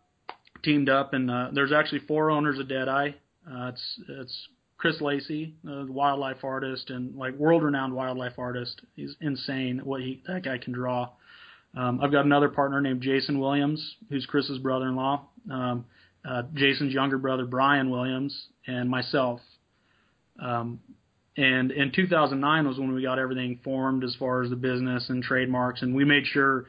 [0.63, 3.11] teamed up, and uh, there's actually four owners of Deadeye.
[3.49, 8.81] Uh, it's it's Chris Lacey, uh, the wildlife artist and like world-renowned wildlife artist.
[8.95, 11.09] He's insane what he that guy can draw.
[11.75, 15.21] Um, I've got another partner named Jason Williams, who's Chris's brother-in-law.
[15.51, 15.85] Um,
[16.27, 19.39] uh, Jason's younger brother Brian Williams, and myself.
[20.39, 20.79] Um,
[21.37, 25.23] and in 2009 was when we got everything formed as far as the business and
[25.23, 26.65] trademarks, and we made sure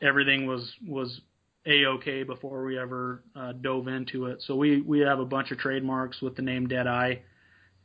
[0.00, 1.20] everything was was
[1.66, 4.42] a-okay before we ever uh, dove into it.
[4.46, 7.16] So we we have a bunch of trademarks with the name Deadeye,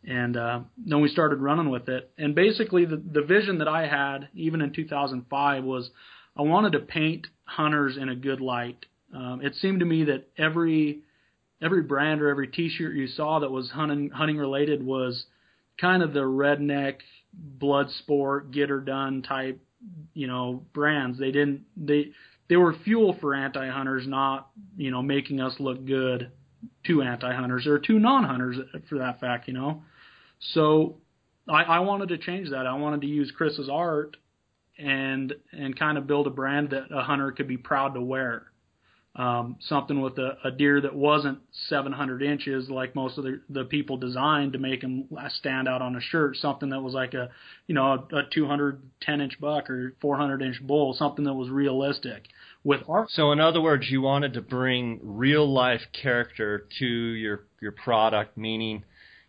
[0.04, 2.12] and uh, then we started running with it.
[2.18, 5.90] And basically, the the vision that I had, even in 2005, was
[6.38, 8.86] I wanted to paint hunters in a good light.
[9.14, 11.02] Um, it seemed to me that every
[11.62, 15.26] every brand or every T-shirt you saw that was hunting hunting related was
[15.80, 16.98] kind of the redneck
[17.34, 19.60] blood sport get her done type
[20.14, 22.12] you know brands they didn't they
[22.52, 26.32] they were fuel for anti-hunters, not you know making us look good
[26.86, 28.58] to anti-hunters or to non-hunters
[28.90, 29.82] for that fact, you know.
[30.54, 30.98] So
[31.48, 32.68] I, I wanted to change that.
[32.68, 34.18] I wanted to use Chris's art
[34.78, 38.52] and and kind of build a brand that a hunter could be proud to wear
[39.16, 43.66] um, something with a, a deer that wasn't 700 inches like most of the, the
[43.66, 46.38] people designed to make him stand out on a shirt.
[46.38, 47.30] Something that was like a,
[47.68, 50.94] you know, a, a 210 inch buck or 400 inch bull.
[50.94, 52.28] Something that was realistic.
[52.64, 53.10] With art.
[53.10, 58.38] So in other words, you wanted to bring real life character to your your product,
[58.38, 58.84] meaning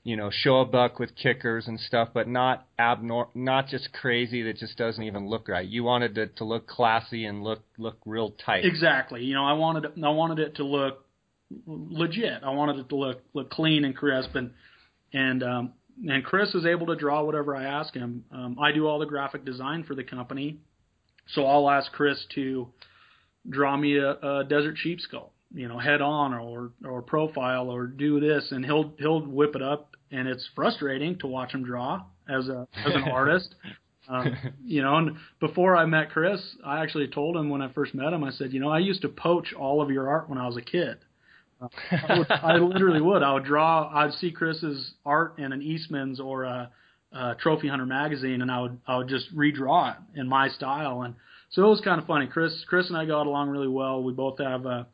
[0.05, 4.42] you know, show a buck with kickers and stuff, but not abnormal, not just crazy
[4.42, 5.66] that just doesn't even look right.
[5.66, 8.64] You wanted it to look classy and look look real tight.
[8.64, 9.23] Exactly.
[9.23, 11.05] You know, I wanted it, I wanted it to look
[11.66, 12.42] legit.
[12.42, 14.51] I wanted it to look look clean and crisp, and
[15.12, 15.73] and um,
[16.05, 18.25] and Chris is able to draw whatever I ask him.
[18.33, 20.59] Um, I do all the graphic design for the company,
[21.29, 22.68] so I'll ask Chris to
[23.48, 27.87] draw me a, a desert sheep skull you know head on or or profile or
[27.87, 28.48] do this.
[28.50, 32.66] And he'll he'll whip it up and it's frustrating to watch him draw as a
[32.74, 33.55] as an artist.
[34.09, 37.94] Um, you know and before I met Chris I actually told him when I first
[37.94, 40.38] met him I said you know I used to poach all of your art when
[40.38, 40.98] I was a kid.
[41.61, 43.22] Uh, I, would, I literally would.
[43.22, 46.70] I would draw I'd see Chris's art in an Eastman's or a,
[47.12, 51.02] a Trophy Hunter magazine and I would I would just redraw it in my style.
[51.02, 51.14] And
[51.53, 54.12] so it was kind of funny Chris Chris and I got along really well we
[54.12, 54.87] both have a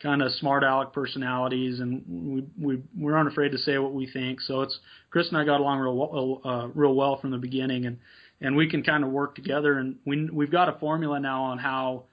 [0.00, 4.06] kind of smart aleck personalities, and we we we aren't afraid to say what we
[4.06, 4.40] think.
[4.40, 4.78] So it's
[5.10, 7.98] Chris and I got along real uh, real well from the beginning, and
[8.40, 9.78] and we can kind of work together.
[9.78, 12.04] And we we've got a formula now on how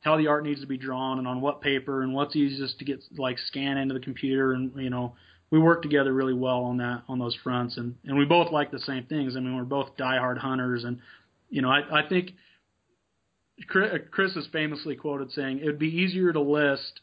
[0.00, 2.84] how the art needs to be drawn and on what paper and what's easiest to
[2.84, 5.14] get like scan into the computer and you know
[5.50, 8.70] we work together really well on that on those fronts and and we both like
[8.70, 9.36] the same things.
[9.36, 10.98] I mean we're both diehard hunters and
[11.48, 12.32] you know I I think
[13.66, 17.00] Chris is famously quoted saying it would be easier to list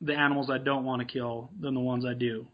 [0.00, 2.46] the animals I don't want to kill than the ones I do,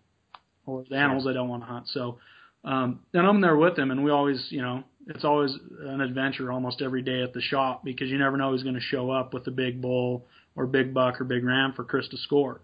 [0.66, 1.88] or the animals I don't want to hunt.
[1.88, 2.18] So,
[2.64, 6.52] um, and I'm there with him, and we always, you know, it's always an adventure
[6.52, 9.32] almost every day at the shop because you never know who's going to show up
[9.32, 12.60] with a big bull or big buck or big ram for Chris to score,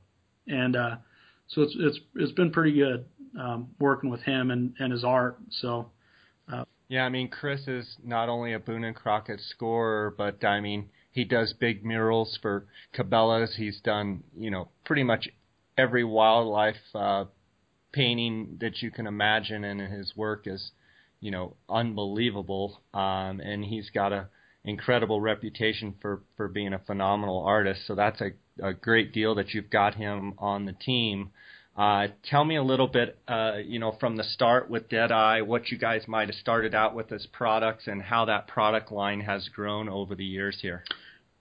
[0.47, 0.97] and uh,
[1.49, 3.07] so it's it's it's been pretty good
[3.41, 5.39] um, working with him and and his art.
[5.51, 5.91] So.
[6.89, 10.91] Yeah, I mean Chris is not only a Boone and Crockett scorer, but I mean
[11.11, 13.55] he does big murals for Cabela's.
[13.57, 15.29] He's done you know pretty much
[15.79, 17.25] every wildlife uh,
[17.93, 20.73] painting that you can imagine, and his work is
[21.21, 22.83] you know unbelievable.
[22.93, 24.29] Um, and he's got a
[24.65, 27.87] incredible reputation for for being a phenomenal artist.
[27.87, 31.31] So that's a, a great deal that you've got him on the team.
[31.77, 35.71] Uh, tell me a little bit, uh, you know, from the start with Deadeye, what
[35.71, 39.49] you guys might have started out with as products and how that product line has
[39.49, 40.85] grown over the years here.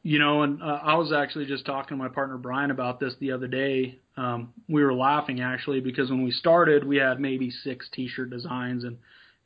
[0.02, 3.14] You know, and uh, I was actually just talking to my partner Brian about this
[3.20, 4.00] the other day.
[4.18, 8.84] Um, we were laughing actually because when we started, we had maybe six T-shirt designs
[8.84, 8.98] and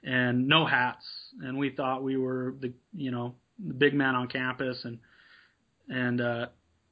[0.04, 1.06] and no hats,
[1.41, 5.00] and we thought we were the you know the big man on campus, and
[5.89, 6.47] and uh,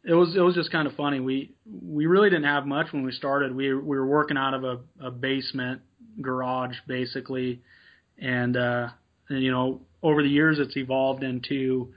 [0.05, 1.19] it was it was just kind of funny.
[1.19, 3.55] We we really didn't have much when we started.
[3.55, 5.81] We we were working out of a, a basement
[6.21, 7.61] garage basically,
[8.17, 8.89] and, uh,
[9.29, 11.93] and you know over the years it's evolved into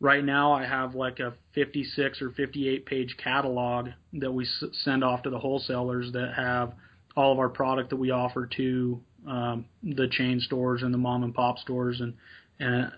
[0.00, 5.04] right now I have like a 56 or 58 page catalog that we s- send
[5.04, 6.72] off to the wholesalers that have
[7.16, 11.22] all of our product that we offer to um, the chain stores and the mom
[11.22, 12.14] and pop stores and
[12.58, 12.90] and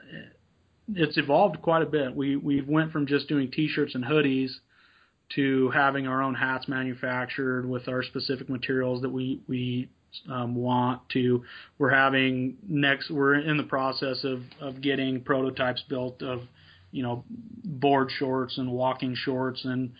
[0.97, 2.15] it's evolved quite a bit.
[2.15, 4.51] We we went from just doing T-shirts and hoodies
[5.35, 9.89] to having our own hats manufactured with our specific materials that we we
[10.31, 11.45] um, want to.
[11.79, 13.11] We're having next.
[13.11, 16.43] We're in the process of of getting prototypes built of
[16.91, 17.25] you know
[17.65, 19.93] board shorts and walking shorts and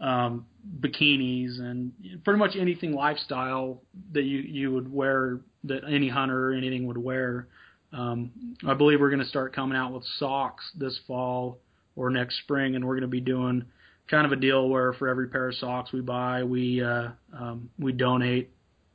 [0.00, 0.46] um,
[0.80, 1.92] bikinis and
[2.24, 3.82] pretty much anything lifestyle
[4.12, 7.48] that you you would wear that any hunter or anything would wear.
[7.92, 11.58] Um, I believe we're going to start coming out with socks this fall
[11.96, 13.64] or next spring, and we're going to be doing
[14.08, 17.70] kind of a deal where for every pair of socks we buy, we uh, um,
[17.78, 18.50] we donate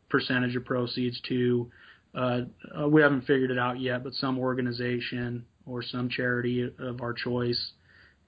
[0.09, 1.71] percentage of proceeds to.
[2.15, 2.41] Uh,
[2.79, 7.13] uh, we haven't figured it out yet, but some organization or some charity of our
[7.13, 7.71] choice,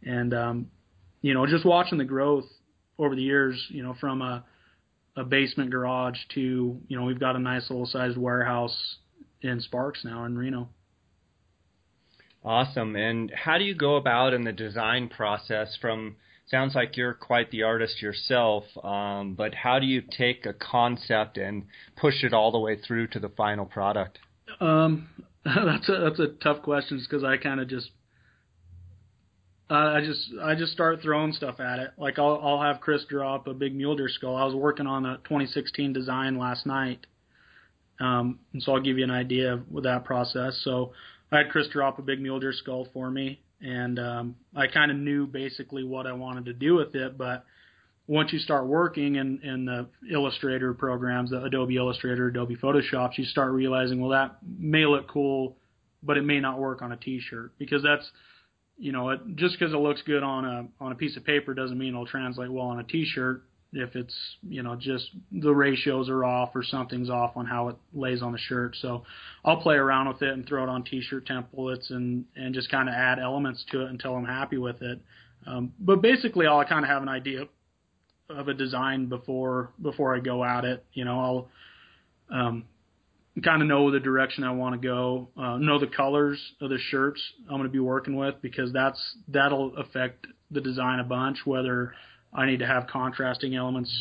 [0.04, 0.68] and um,
[1.22, 2.46] you know, just watching the growth
[2.98, 4.44] over the years, you know, from a
[5.18, 8.98] a basement garage to you know we've got a nice little sized warehouse
[9.42, 10.70] in Sparks now in Reno.
[12.44, 12.96] Awesome.
[12.96, 16.16] And how do you go about in the design process from
[16.48, 21.38] sounds like you're quite the artist yourself, um, but how do you take a concept
[21.38, 21.64] and
[21.96, 24.20] push it all the way through to the final product?
[24.60, 25.08] Um,
[25.46, 27.90] that's a that's a tough question because I kind of just
[29.70, 31.92] uh, I just I just start throwing stuff at it.
[31.98, 34.36] Like I'll I'll have Chris draw up a big mule deer skull.
[34.36, 37.08] I was working on a 2016 design last night,
[38.00, 40.60] um, and so I'll give you an idea of with that process.
[40.64, 40.94] So
[41.32, 44.92] I had Chris drop a big mule deer skull for me, and um, I kind
[44.92, 47.18] of knew basically what I wanted to do with it.
[47.18, 47.46] But
[48.08, 53.26] once you start working in, in the Illustrator programs, the Adobe Illustrator, Adobe Photoshop, you
[53.26, 55.58] start realizing, well, that may look cool,
[56.04, 58.08] but it may not work on a T-shirt because that's,
[58.78, 61.54] you know, it, just because it looks good on a on a piece of paper
[61.54, 63.44] doesn't mean it'll translate well on a T-shirt
[63.76, 64.16] if it's
[64.48, 68.32] you know just the ratios are off or something's off on how it lays on
[68.32, 68.76] the shirt.
[68.80, 69.04] So
[69.44, 72.88] I'll play around with it and throw it on t-shirt templates and and just kind
[72.88, 75.00] of add elements to it until I'm happy with it.
[75.46, 77.48] Um, but basically, I'll kind of have an idea
[78.30, 80.86] of a design before before I go at it.
[80.94, 81.20] You know,
[82.32, 82.64] I'll um,
[83.44, 86.78] kind of know the direction I want to go, uh, know the colors of the
[86.78, 91.40] shirts I'm going to be working with because that's that'll affect the design a bunch
[91.46, 91.94] whether
[92.36, 93.92] I need to have contrasting elements.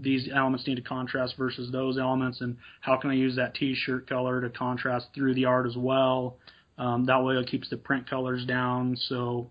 [0.00, 4.08] These elements need to contrast versus those elements, and how can I use that T-shirt
[4.08, 6.38] color to contrast through the art as well?
[6.76, 8.96] Um, that way, it keeps the print colors down.
[9.08, 9.50] So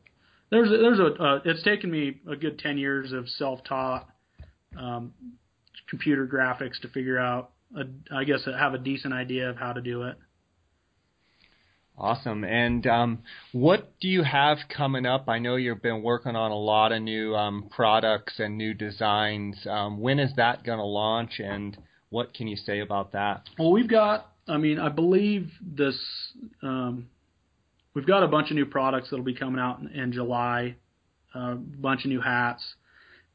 [0.49, 4.09] there's a, there's a uh, it's taken me a good ten years of self-taught
[4.77, 5.13] um,
[5.89, 7.51] computer graphics to figure out.
[7.75, 10.15] A, I guess have a decent idea of how to do it.
[11.97, 12.43] Awesome.
[12.43, 13.19] And um,
[13.51, 15.29] what do you have coming up?
[15.29, 19.55] I know you've been working on a lot of new um, products and new designs.
[19.69, 21.77] Um, when is that going to launch, and
[22.09, 23.43] what can you say about that?
[23.59, 24.29] Well, we've got.
[24.47, 25.97] I mean, I believe this.
[26.63, 27.07] Um,
[27.93, 30.75] we've got a bunch of new products that'll be coming out in, in July.
[31.35, 32.63] A uh, bunch of new hats.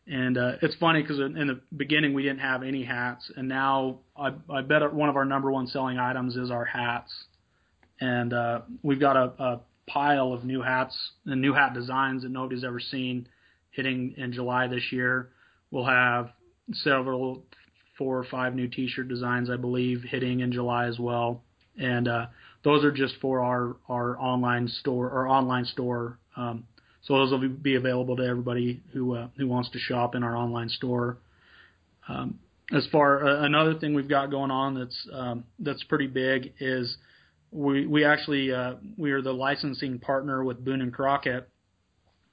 [0.06, 3.98] And uh, it's funny because in the beginning we didn't have any hats, and now
[4.16, 7.12] I, I bet one of our number one selling items is our hats
[8.00, 10.96] and uh, we've got a, a pile of new hats
[11.26, 13.28] and new hat designs that nobody's ever seen
[13.70, 15.30] hitting in July this year.
[15.70, 16.30] We'll have
[16.72, 17.44] several,
[17.96, 21.42] four or five new T-shirt designs, I believe, hitting in July as well,
[21.76, 22.26] and uh,
[22.64, 26.18] those are just for our our online store or online store.
[26.36, 26.64] Um,
[27.02, 30.36] so those will be available to everybody who uh, who wants to shop in our
[30.36, 31.18] online store.
[32.08, 32.38] Um,
[32.74, 36.96] as far uh, another thing we've got going on that's um, that's pretty big is
[37.50, 41.48] we we actually uh, we are the licensing partner with Boone and Crockett,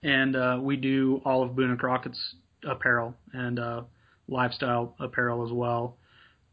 [0.04, 2.36] and uh, we do all of Boone and Crockett's
[2.68, 3.82] apparel and uh,
[4.28, 5.98] lifestyle apparel as well.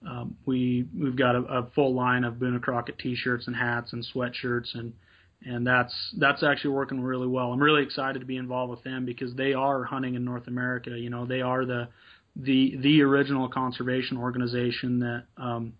[0.09, 3.93] Um, we we've got a, a full line of Boone and Crockett T-shirts and hats
[3.93, 4.93] and sweatshirts and
[5.45, 7.53] and that's that's actually working really well.
[7.53, 10.91] I'm really excited to be involved with them because they are hunting in North America.
[10.91, 11.89] You know, they are the
[12.37, 15.75] the the original conservation organization that um,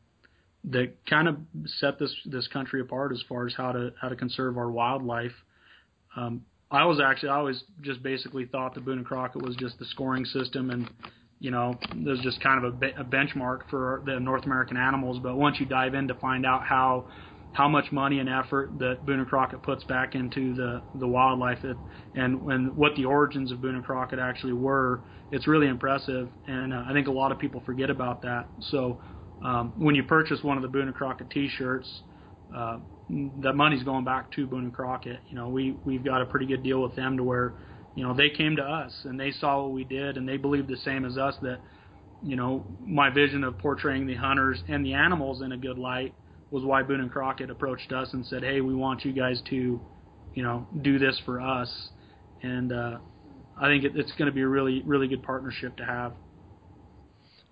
[0.64, 1.36] that kind of
[1.80, 5.32] set this this country apart as far as how to how to conserve our wildlife.
[6.16, 9.78] Um, I was actually I always just basically thought the Boone and Crockett was just
[9.78, 10.88] the scoring system and
[11.40, 15.18] you know was just kind of a, a benchmark for the North American animals.
[15.22, 17.08] But once you dive in to find out how
[17.52, 21.64] how much money and effort that Boone and Crockett puts back into the the wildlife
[21.64, 21.76] it,
[22.14, 25.00] and and what the origins of Boone and Crockett actually were,
[25.32, 26.28] it's really impressive.
[26.46, 28.46] And uh, I think a lot of people forget about that.
[28.70, 29.00] So
[29.43, 32.03] um, when you purchase one of the Boone and Crockett T-shirts,
[32.55, 32.78] uh,
[33.43, 35.20] that money's going back to Boone and Crockett.
[35.28, 37.55] You know, we we've got a pretty good deal with them to where,
[37.95, 40.68] you know, they came to us and they saw what we did and they believed
[40.68, 41.61] the same as us that,
[42.22, 46.14] you know, my vision of portraying the hunters and the animals in a good light
[46.51, 49.80] was why Boone and Crockett approached us and said, "Hey, we want you guys to,
[50.34, 51.90] you know, do this for us."
[52.43, 52.99] And uh,
[53.61, 56.12] I think it, it's going to be a really really good partnership to have.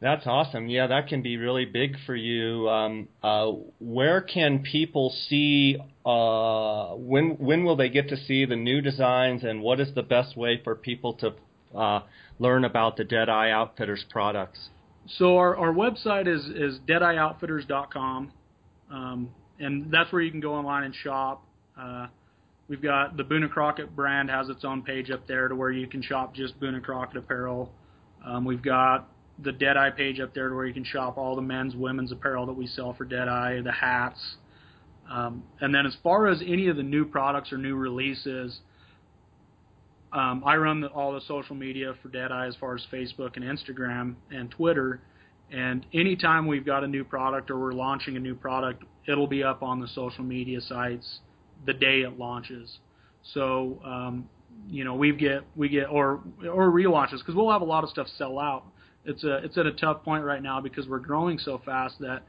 [0.01, 0.70] That's awesome.
[0.70, 2.70] Yeah, that can be really big for you.
[2.70, 5.76] Um, uh, where can people see?
[6.07, 10.03] Uh, when when will they get to see the new designs, and what is the
[10.03, 12.01] best way for people to uh,
[12.38, 14.70] learn about the Deadeye Outfitters products?
[15.18, 18.32] So our, our website is is deadeyeoutfitters.com,
[18.90, 21.44] um, and that's where you can go online and shop.
[21.78, 22.07] Uh,
[22.68, 25.70] we've got the Boone and Crockett brand has its own page up there to where
[25.70, 27.70] you can shop just Boone and Crockett apparel.
[28.24, 29.09] Um, we've got
[29.43, 32.47] the Deadeye page up there to where you can shop all the men's, women's apparel
[32.47, 34.20] that we sell for Deadeye, the hats.
[35.11, 38.61] Um, and then as far as any of the new products or new releases,
[40.12, 43.45] um, I run the, all the social media for Deadeye as far as Facebook and
[43.45, 45.01] Instagram and Twitter.
[45.53, 49.43] And anytime we've got a new product or we're launching a new product, it'll be
[49.43, 51.20] up on the social media sites
[51.66, 52.78] the day it launches.
[53.34, 54.28] So, um,
[54.68, 57.91] you know, we get we get or or relaunches because we'll have a lot of
[57.91, 58.64] stuff sell out
[59.05, 62.22] it's a it's at a tough point right now because we're growing so fast that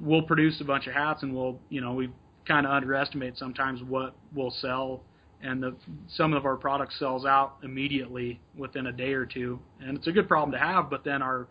[0.00, 2.10] we'll produce a bunch of hats and we'll you know we
[2.46, 5.02] kind of underestimate sometimes what we'll sell.
[5.42, 5.76] And the
[6.08, 9.58] some of our product sells out immediately within a day or two.
[9.80, 11.48] And it's a good problem to have but then our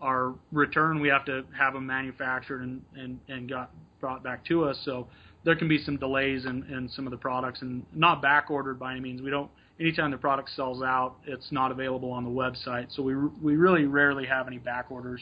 [0.00, 3.70] our return we have to have them manufactured and and and got
[4.00, 4.80] brought back to us.
[4.84, 5.08] So
[5.44, 8.78] there can be some delays in, in some of the products and not back ordered
[8.78, 9.20] by any means.
[9.20, 9.50] We don't
[9.80, 12.94] anytime the product sells out, it's not available on the website.
[12.94, 15.20] So we we really rarely have any back orders,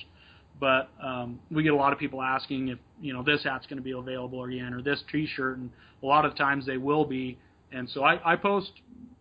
[0.61, 3.79] but um, we get a lot of people asking if you know this hat's going
[3.79, 5.71] to be available again or this T-shirt, and
[6.03, 7.39] a lot of times they will be.
[7.73, 8.73] And so I, I post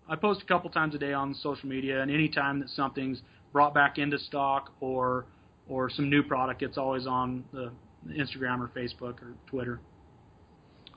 [0.10, 3.22] I post a couple times a day on social media, and anytime that something's
[3.54, 5.26] brought back into stock or
[5.70, 7.72] or some new product, it's always on the
[8.10, 9.80] Instagram or Facebook or Twitter.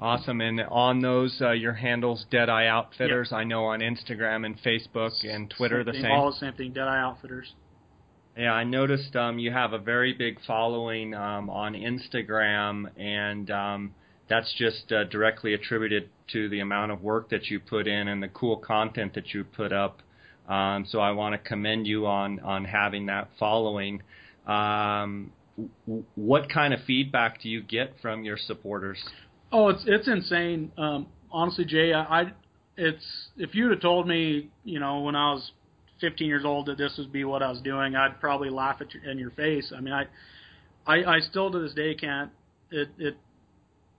[0.00, 0.40] Awesome.
[0.40, 3.28] And on those, uh, your handles, Deadeye Outfitters.
[3.30, 3.38] Yep.
[3.38, 6.10] I know on Instagram and Facebook and Twitter same the thing, same.
[6.10, 7.52] All the same thing, Deadeye Outfitters.
[8.36, 13.94] Yeah, I noticed um, you have a very big following um, on Instagram, and um,
[14.28, 18.20] that's just uh, directly attributed to the amount of work that you put in and
[18.20, 20.02] the cool content that you put up.
[20.48, 24.02] Um, so I want to commend you on on having that following.
[24.46, 25.32] Um,
[26.16, 28.98] what kind of feedback do you get from your supporters?
[29.56, 30.72] Oh, it's it's insane.
[30.76, 32.32] Um, honestly, Jay, I, I
[32.76, 33.04] it's
[33.36, 35.52] if you'd have told me, you know, when I was
[36.00, 38.92] 15 years old that this would be what I was doing, I'd probably laugh at
[38.92, 39.72] you, in your face.
[39.74, 40.06] I mean, I,
[40.88, 42.32] I, I still to this day can't.
[42.72, 43.16] It, it,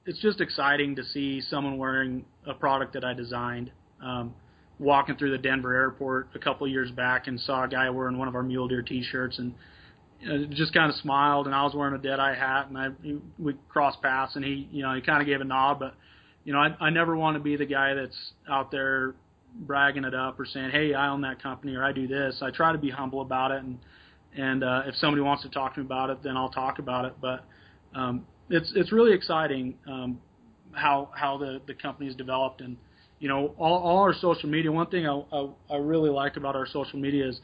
[0.05, 3.71] it's just exciting to see someone wearing a product that I designed.
[4.03, 4.35] Um,
[4.77, 8.27] walking through the Denver airport a couple years back and saw a guy wearing one
[8.27, 9.55] of our mule deer T-shirts and
[10.49, 12.89] just kind of smiled, and I was wearing a Deadeye hat, and I
[13.37, 15.93] we crossed paths, and he, you know, he kind of gave a nod, but
[16.43, 18.17] you know, I, I never want to be the guy that's
[18.49, 19.15] out there
[19.61, 22.39] bragging it up or saying, hey, I own that company or I do this.
[22.41, 23.79] I try to be humble about it, and
[24.37, 27.05] and uh, if somebody wants to talk to me about it, then I'll talk about
[27.05, 27.13] it.
[27.21, 27.45] But
[27.93, 30.19] um, it's it's really exciting um,
[30.71, 32.77] how how the the company's developed, and
[33.19, 34.71] you know, all, all our social media.
[34.71, 37.39] One thing I, I I really like about our social media is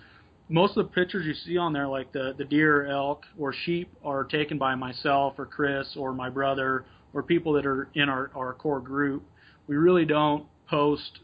[0.52, 3.90] most of the pictures you see on there, like the the deer, elk, or sheep,
[4.04, 8.30] are taken by myself or Chris or my brother or people that are in our
[8.36, 9.24] our core group.
[9.68, 11.20] We really don't post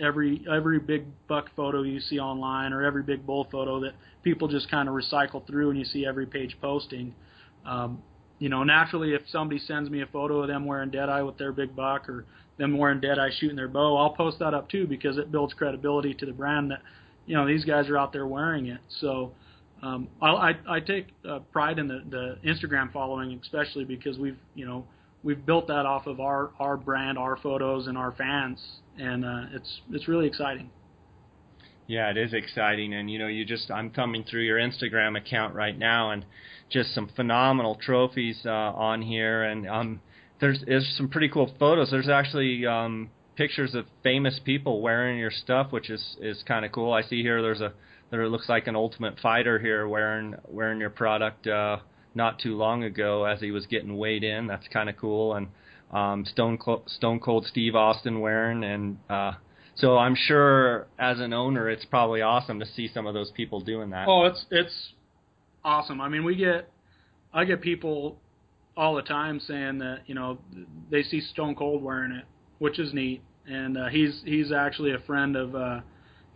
[0.00, 3.92] every every big buck photo you see online or every big bull photo that
[4.22, 7.14] people just kind of recycle through and you see every page posting.
[7.66, 8.02] Um,
[8.38, 11.52] you know, naturally, if somebody sends me a photo of them wearing Deadeye with their
[11.52, 12.24] big buck or
[12.56, 16.14] them wearing Deadeye shooting their bow, I'll post that up too because it builds credibility
[16.14, 16.82] to the brand that,
[17.26, 18.80] you know, these guys are out there wearing it.
[19.00, 19.32] So
[19.82, 24.64] um, I, I, take uh, pride in the, the Instagram following, especially because we've, you
[24.64, 24.86] know,
[25.22, 28.60] we've built that off of our, our brand, our photos, and our fans,
[28.98, 30.70] and uh, it's it's really exciting.
[31.88, 35.54] Yeah, it is exciting, and you know, you just I'm thumbing through your Instagram account
[35.54, 36.24] right now, and
[36.70, 40.00] just some phenomenal trophies uh, on here, and um,
[40.40, 41.90] there's there's some pretty cool photos.
[41.90, 46.72] There's actually um, pictures of famous people wearing your stuff, which is is kind of
[46.72, 46.92] cool.
[46.92, 47.72] I see here there's a
[48.10, 51.78] there looks like an Ultimate Fighter here wearing wearing your product uh,
[52.14, 54.46] not too long ago as he was getting weighed in.
[54.46, 55.48] That's kind of cool, and
[55.92, 58.98] um, Stone Cold, Stone Cold Steve Austin wearing and.
[59.08, 59.32] Uh,
[59.74, 63.62] so I'm sure as an owner, it's probably awesome to see some of those people
[63.62, 64.06] doing that.
[64.06, 64.92] Oh, it's it's
[65.64, 65.98] awesome.
[65.98, 66.70] I mean, we get
[67.32, 68.18] I get people
[68.76, 70.38] all the time saying that you know
[70.90, 72.24] they see Stone Cold wearing it,
[72.62, 73.20] which is neat.
[73.44, 75.80] And uh, he's he's actually a friend of uh,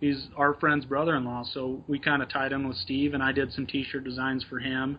[0.01, 1.45] he's our friend's brother-in-law.
[1.55, 4.59] So we kind of tied in with Steve, and I did some T-shirt designs for
[4.59, 4.99] him,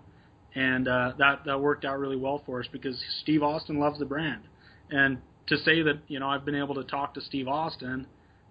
[0.55, 4.05] and uh, that that worked out really well for us because Steve Austin loves the
[4.05, 4.43] brand.
[4.89, 5.17] And
[5.47, 8.07] to say that you know I've been able to talk to Steve Austin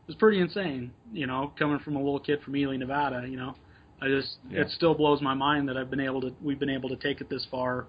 [0.06, 0.92] was pretty insane.
[1.14, 3.26] You know, coming from a little kid from Ely, Nevada.
[3.26, 3.54] You know,
[4.02, 4.60] I just yeah.
[4.60, 7.22] it still blows my mind that I've been able to we've been able to take
[7.22, 7.86] it this far,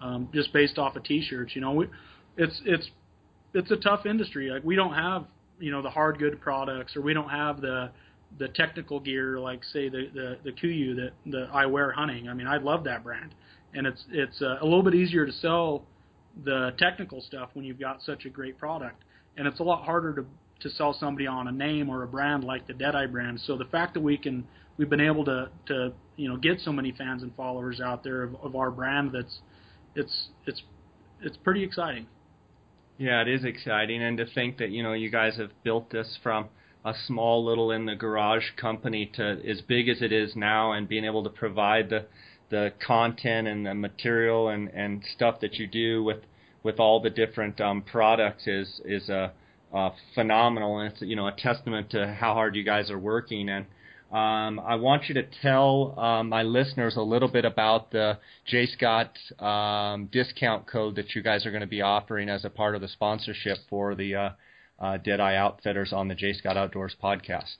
[0.00, 1.54] um, just based off of T-shirts.
[1.54, 1.88] You know, we,
[2.38, 2.88] it's it's
[3.54, 4.50] it's a tough industry.
[4.50, 5.26] Like we don't have
[5.58, 7.90] you know the hard good products, or we don't have the
[8.38, 12.28] the technical gear like say the the the KUIU that that I wear hunting.
[12.28, 13.34] I mean, I love that brand,
[13.74, 15.84] and it's it's uh, a little bit easier to sell
[16.44, 19.02] the technical stuff when you've got such a great product,
[19.36, 20.24] and it's a lot harder to
[20.60, 23.40] to sell somebody on a name or a brand like the Deadeye brand.
[23.46, 24.46] So the fact that we can
[24.76, 28.22] we've been able to to you know get so many fans and followers out there
[28.22, 29.40] of, of our brand that's
[29.94, 30.62] it's it's
[31.22, 32.06] it's pretty exciting.
[33.00, 36.18] Yeah, it is exciting, and to think that you know you guys have built this
[36.22, 36.50] from
[36.84, 40.86] a small little in the garage company to as big as it is now, and
[40.86, 42.04] being able to provide the
[42.50, 46.18] the content and the material and and stuff that you do with
[46.62, 49.32] with all the different um, products is is a
[49.72, 53.48] uh, phenomenal, and it's you know a testament to how hard you guys are working.
[53.48, 53.64] And
[54.10, 58.66] um, I want you to tell um, my listeners a little bit about the Jay
[58.66, 62.74] Scott um, discount code that you guys are going to be offering as a part
[62.74, 64.30] of the sponsorship for the uh,
[64.80, 67.56] uh, Outfitters on the Jay Scott Outdoors podcast.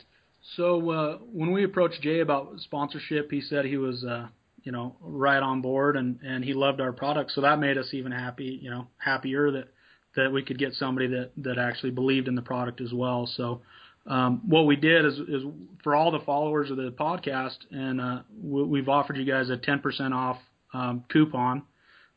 [0.57, 4.26] So uh, when we approached Jay about sponsorship, he said he was uh,
[4.64, 7.90] you know right on board and and he loved our product, so that made us
[7.92, 9.68] even happy, you know, happier that
[10.16, 13.30] that we could get somebody that that actually believed in the product as well.
[13.36, 13.61] So
[14.11, 15.42] um, what we did is, is
[15.84, 20.12] for all the followers of the podcast, and uh, we've offered you guys a 10%
[20.12, 20.36] off
[20.74, 21.62] um, coupon.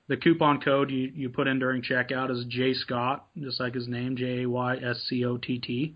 [0.07, 3.87] The coupon code you, you put in during checkout is Jay Scott, just like his
[3.87, 5.95] name, J A Y S C O T T,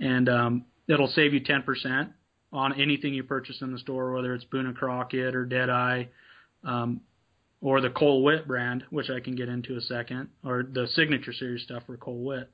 [0.00, 2.08] and um, it'll save you 10%
[2.50, 6.04] on anything you purchase in the store, whether it's Boone and Crockett or Deadeye.
[6.64, 7.02] Um,
[7.60, 11.32] or the Cole Whitt brand, which I can get into a second, or the signature
[11.32, 12.48] series stuff for Cole Whitt.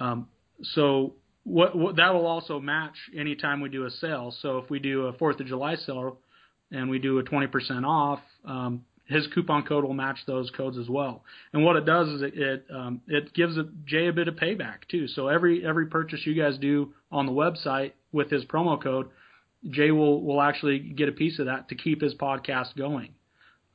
[0.00, 0.26] Um,
[0.62, 1.14] so
[1.44, 4.34] what, what that will also match anytime we do a sale.
[4.42, 6.18] So if we do a Fourth of July sale
[6.70, 10.88] and we do a 20% off, um, his coupon code will match those codes as
[10.88, 11.24] well.
[11.52, 14.88] And what it does is it it, um, it gives Jay a bit of payback
[14.88, 15.08] too.
[15.08, 19.08] So every every purchase you guys do on the website with his promo code,
[19.68, 23.14] Jay will will actually get a piece of that to keep his podcast going.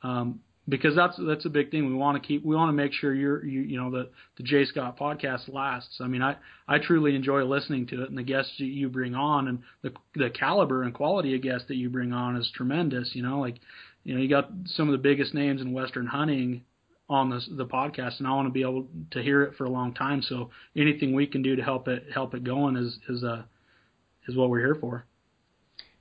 [0.02, 0.40] Um,
[0.70, 1.88] because that's that's a big thing.
[1.88, 4.44] We want to keep we want to make sure you're you you know the the
[4.44, 6.00] Jay Scott podcast lasts.
[6.02, 6.36] I mean, I
[6.68, 10.30] I truly enjoy listening to it, and the guests you bring on, and the the
[10.30, 13.12] caliber and quality of guests that you bring on is tremendous.
[13.14, 13.56] You know, like
[14.04, 16.64] you know you got some of the biggest names in Western hunting
[17.10, 19.70] on the the podcast, and I want to be able to hear it for a
[19.70, 20.22] long time.
[20.22, 23.44] So anything we can do to help it help it going is is uh
[24.28, 25.06] is what we're here for.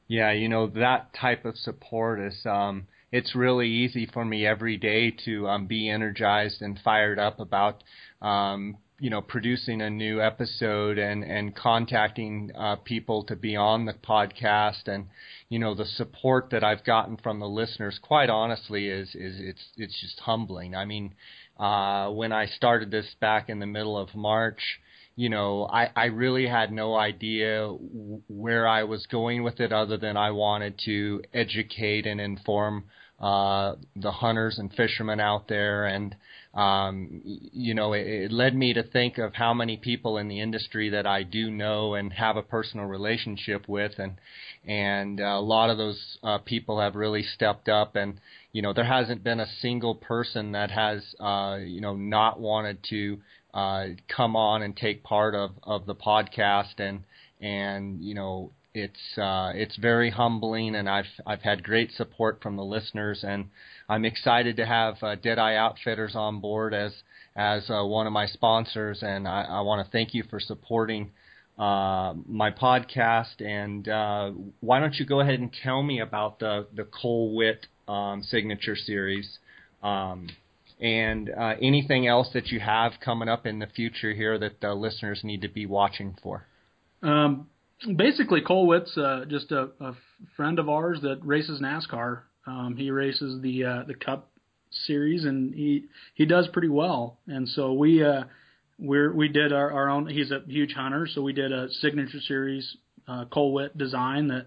[0.08, 4.76] Yeah, you know that type of support is um it's really easy for me every
[4.76, 7.82] day to um, be energized and fired up about
[8.20, 13.84] um, you know producing a new episode and and contacting uh, people to be on
[13.84, 15.06] the podcast and
[15.48, 19.64] you know the support that I've gotten from the listeners quite honestly is is it's
[19.76, 20.74] it's just humbling.
[20.74, 21.14] I mean,
[21.58, 24.80] uh, when I started this back in the middle of March,
[25.16, 29.96] you know, I, I really had no idea where I was going with it other
[29.96, 32.84] than I wanted to educate and inform
[33.18, 36.14] uh, the hunters and fishermen out there, and
[36.52, 40.40] um, you know, it, it led me to think of how many people in the
[40.40, 44.16] industry that I do know and have a personal relationship with, and
[44.66, 48.20] and a lot of those uh, people have really stepped up, and
[48.52, 52.84] you know, there hasn't been a single person that has uh, you know not wanted
[52.90, 53.18] to
[53.56, 57.04] uh, come on and take part of of the podcast, and
[57.40, 62.56] and you know it's uh, it's very humbling, and I've I've had great support from
[62.56, 63.46] the listeners, and
[63.88, 66.92] I'm excited to have uh, Deadeye Outfitters on board as
[67.34, 71.12] as uh, one of my sponsors, and I, I want to thank you for supporting
[71.58, 73.40] uh, my podcast.
[73.40, 77.66] And uh, why don't you go ahead and tell me about the the Cole Whitt
[77.88, 79.38] um, signature series,
[79.82, 80.28] um,
[80.80, 84.74] and uh, anything else that you have coming up in the future here that the
[84.74, 86.46] listeners need to be watching for.
[87.02, 87.48] Um,
[87.96, 89.94] basically Cole Whitt's uh, just a, a
[90.36, 92.22] friend of ours that races NASCAR.
[92.46, 94.30] Um, he races the uh, the Cup
[94.86, 97.18] series and he he does pretty well.
[97.26, 98.24] And so we uh,
[98.78, 100.08] we we did our, our own.
[100.08, 102.76] He's a huge hunter, so we did a signature series
[103.08, 104.46] uh, Cole Whitt design that.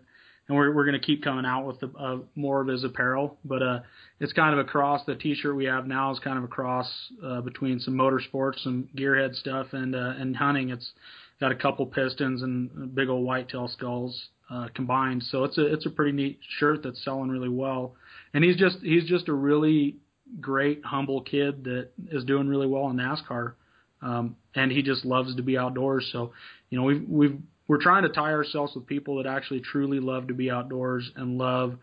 [0.49, 3.37] And we're we're going to keep coming out with the, uh, more of his apparel,
[3.45, 3.79] but uh,
[4.19, 5.01] it's kind of a cross.
[5.05, 6.91] The T-shirt we have now is kind of a cross
[7.23, 10.69] uh, between some motorsports, some gearhead stuff, and uh, and hunting.
[10.69, 10.91] It's
[11.39, 15.23] got a couple pistons and big old whitetail skulls uh, combined.
[15.23, 17.95] So it's a it's a pretty neat shirt that's selling really well.
[18.33, 19.97] And he's just he's just a really
[20.41, 23.53] great humble kid that is doing really well in NASCAR.
[24.01, 26.09] Um, and he just loves to be outdoors.
[26.11, 26.33] So,
[26.69, 27.39] you know, we've we've
[27.69, 31.37] we're trying to tie ourselves with people that actually truly love to be outdoors and
[31.37, 31.77] love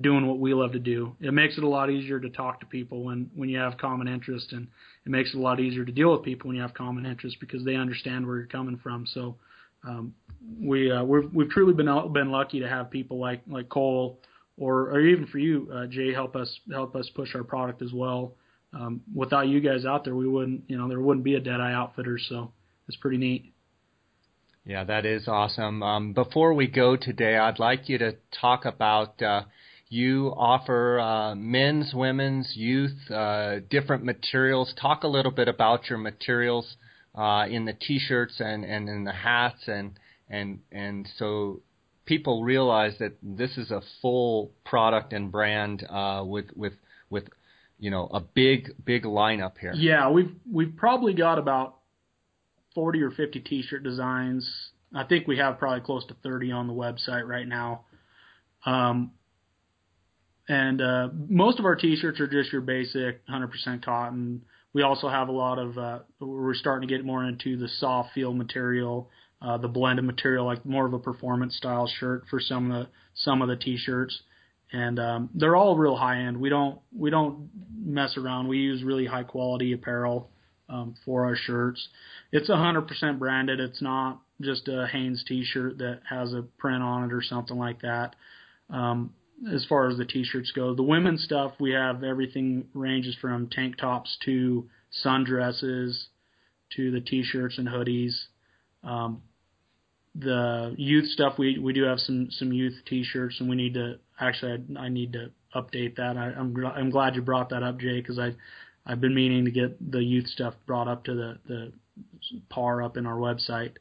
[0.00, 1.16] doing what we love to do.
[1.20, 4.06] It makes it a lot easier to talk to people when when you have common
[4.06, 4.68] interest, and
[5.04, 7.38] it makes it a lot easier to deal with people when you have common interest
[7.40, 9.04] because they understand where you're coming from.
[9.04, 9.34] So
[9.84, 10.14] um,
[10.60, 14.20] we uh, we've we've truly been been lucky to have people like like Cole
[14.56, 17.92] or or even for you, uh, Jay, help us help us push our product as
[17.92, 18.34] well.
[18.72, 21.72] Um, without you guys out there, we wouldn't you know there wouldn't be a Deadeye
[21.72, 22.16] Outfitter.
[22.28, 22.52] So
[22.86, 23.52] it's pretty neat.
[24.66, 25.80] Yeah, that is awesome.
[25.84, 29.42] Um, before we go today, I'd like you to talk about uh,
[29.88, 34.74] you offer uh, men's, women's, youth, uh, different materials.
[34.80, 36.76] Talk a little bit about your materials
[37.14, 39.92] uh, in the t-shirts and, and in the hats, and
[40.28, 41.60] and and so
[42.04, 46.72] people realize that this is a full product and brand uh, with with
[47.08, 47.28] with
[47.78, 49.74] you know a big big lineup here.
[49.74, 51.75] Yeah, we've we've probably got about
[52.76, 54.48] forty or fifty t-shirt designs.
[54.94, 57.86] I think we have probably close to thirty on the website right now.
[58.64, 59.10] Um,
[60.48, 64.42] and uh, most of our T-shirts are just your basic 100% cotton.
[64.72, 65.78] We also have a lot of.
[65.78, 69.08] Uh, we're starting to get more into the soft feel material,
[69.40, 72.90] uh, the blended material, like more of a performance style shirt for some of the
[73.14, 74.20] some of the T-shirts,
[74.72, 76.36] and um, they're all real high end.
[76.38, 78.48] We don't we don't mess around.
[78.48, 80.30] We use really high quality apparel
[80.68, 81.88] um, for our shirts.
[82.32, 83.60] It's 100% branded.
[83.60, 87.82] It's not just a Hanes T-shirt that has a print on it or something like
[87.82, 88.16] that.
[88.70, 89.14] Um,
[89.52, 90.74] as far as the t-shirts go.
[90.74, 94.68] The women's stuff, we have everything ranges from tank tops to
[95.04, 96.04] sundresses
[96.76, 98.14] to the t-shirts and hoodies.
[98.82, 99.22] Um,
[100.14, 103.98] the youth stuff, we we do have some some youth t-shirts, and we need to
[104.18, 106.16] actually I, I need to update that.
[106.16, 108.34] I, I'm I'm glad you brought that up, Jay, because I
[108.86, 111.72] I've been meaning to get the youth stuff brought up to the the
[112.48, 113.72] par up in our website.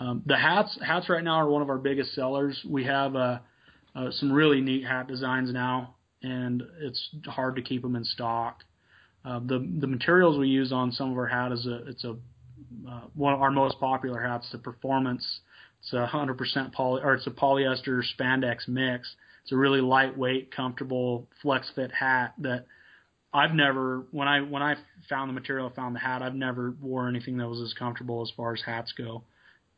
[0.00, 2.60] Um, the hats hats right now are one of our biggest sellers.
[2.68, 3.42] We have a
[3.94, 8.62] uh, some really neat hat designs now, and it's hard to keep them in stock.
[9.24, 12.16] Uh, the the materials we use on some of our hat is a it's a
[12.88, 15.40] uh, one of our most popular hats, the Performance.
[15.80, 19.14] It's a 100% poly or it's a polyester spandex mix.
[19.42, 22.66] It's a really lightweight, comfortable, flex fit hat that
[23.34, 24.76] I've never when I when I
[25.08, 26.22] found the material, I found the hat.
[26.22, 29.24] I've never wore anything that was as comfortable as far as hats go,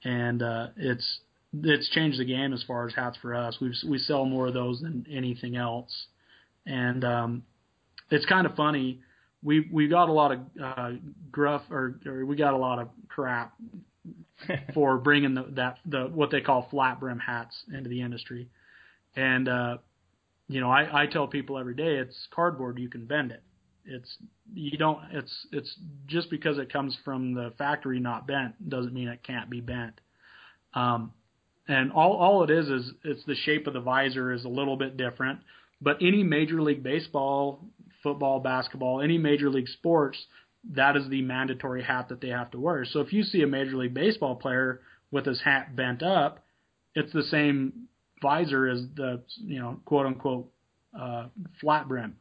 [0.04, 1.20] and uh, it's
[1.54, 3.56] it's changed the game as far as hats for us.
[3.58, 6.06] We we sell more of those than anything else,
[6.66, 7.42] and um,
[8.10, 9.00] it's kind of funny.
[9.42, 10.90] We we got a lot of uh,
[11.32, 13.54] gruff or, or we got a lot of crap
[14.74, 18.48] for bringing the, that the what they call flat brim hats into the industry,
[19.14, 19.78] and uh,
[20.48, 23.42] you know I, I tell people every day it's cardboard you can bend it.
[23.84, 24.16] It's
[24.54, 25.74] you don't it's it's
[26.06, 30.00] just because it comes from the factory not bent doesn't mean it can't be bent.
[30.74, 31.12] Um,
[31.68, 34.76] and all all it is is it's the shape of the visor is a little
[34.76, 35.40] bit different.
[35.80, 37.60] But any major league baseball,
[38.02, 40.18] football, basketball, any major league sports,
[40.74, 42.84] that is the mandatory hat that they have to wear.
[42.84, 44.80] So if you see a major league baseball player
[45.10, 46.44] with his hat bent up,
[46.94, 47.88] it's the same
[48.22, 50.50] visor is the you know quote unquote
[50.98, 51.26] uh,
[51.60, 52.16] flat brim.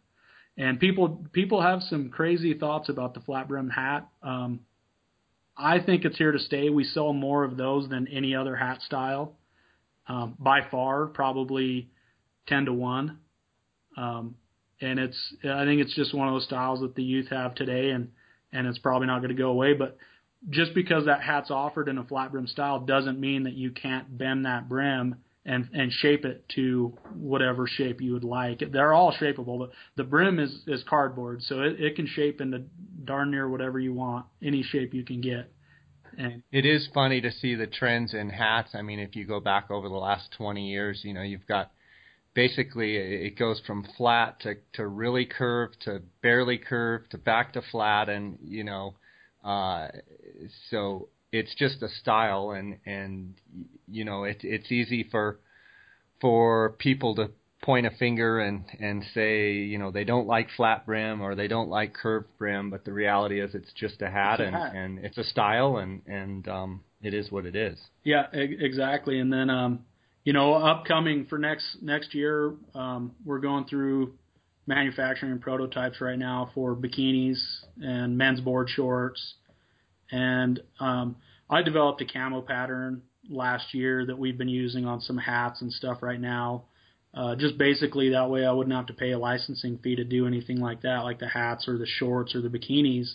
[0.58, 4.08] And people people have some crazy thoughts about the flat brim hat.
[4.24, 4.62] Um,
[5.58, 6.70] I think it's here to stay.
[6.70, 9.34] We sell more of those than any other hat style,
[10.08, 11.90] um, by far, probably
[12.48, 13.20] ten to one.
[13.98, 14.36] Um,
[14.82, 17.90] and it's I think it's just one of those styles that the youth have today,
[17.90, 18.10] and
[18.54, 19.74] and it's probably not going to go away.
[19.74, 19.98] But
[20.50, 24.18] just because that hat's offered in a flat brim style doesn't mean that you can't
[24.18, 25.16] bend that brim
[25.46, 28.64] and and shape it to whatever shape you would like.
[28.72, 29.68] They're all shapeable.
[29.68, 32.64] The, the brim is is cardboard, so it, it can shape into
[33.04, 35.52] darn near whatever you want, any shape you can get.
[36.18, 38.72] And it is funny to see the trends in hats.
[38.74, 41.72] I mean, if you go back over the last 20 years, you know, you've got
[42.34, 47.62] basically it goes from flat to to really curved to barely curved to back to
[47.72, 48.96] flat, and you know,
[49.44, 49.90] uh,
[50.72, 53.36] so it's just a style, and and
[53.88, 55.40] you know it, it's easy for
[56.22, 57.32] for people to
[57.62, 61.48] point a finger and and say you know they don't like flat brim or they
[61.48, 64.56] don't like curved brim, but the reality is it's just a hat, it's a and
[64.56, 64.76] hat.
[64.76, 67.78] and it's a style, and and um, it is what it is.
[68.04, 69.20] Yeah, exactly.
[69.20, 69.86] And then um,
[70.24, 74.14] you know, upcoming for next next year, um, we're going through
[74.68, 77.38] manufacturing prototypes right now for bikinis
[77.80, 79.36] and men's board shorts
[80.12, 81.16] and um,
[81.50, 85.72] I developed a camo pattern last year that we've been using on some hats and
[85.72, 86.66] stuff right now.
[87.14, 90.28] Uh, just basically that way I wouldn't have to pay a licensing fee to do
[90.28, 93.08] anything like that, like the hats or the shorts or the bikinis.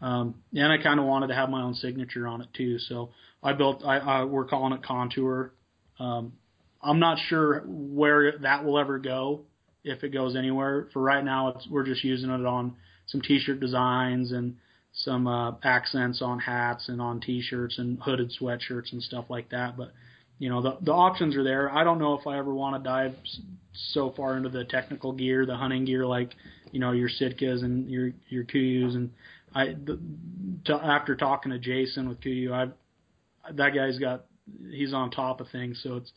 [0.00, 2.78] Um, and I kind of wanted to have my own signature on it too.
[2.78, 3.10] So
[3.42, 5.52] I built, I, I we're calling it Contour.
[5.98, 6.34] Um,
[6.82, 9.42] I'm not sure where that will ever go,
[9.84, 10.88] if it goes anywhere.
[10.92, 12.76] For right now, it's, we're just using it on
[13.06, 14.56] some t-shirt designs and
[14.92, 19.76] some uh, accents on hats and on t-shirts and hooded sweatshirts and stuff like that.
[19.76, 19.92] But
[20.38, 21.70] you know the the options are there.
[21.70, 23.14] I don't know if I ever want to dive
[23.92, 26.34] so far into the technical gear, the hunting gear, like
[26.72, 28.94] you know your Sitkas and your your KUIUs.
[28.94, 29.10] And
[29.54, 29.98] I the,
[30.66, 34.24] to, after talking to Jason with KUIU, I that guy's got
[34.70, 36.12] he's on top of things, so it's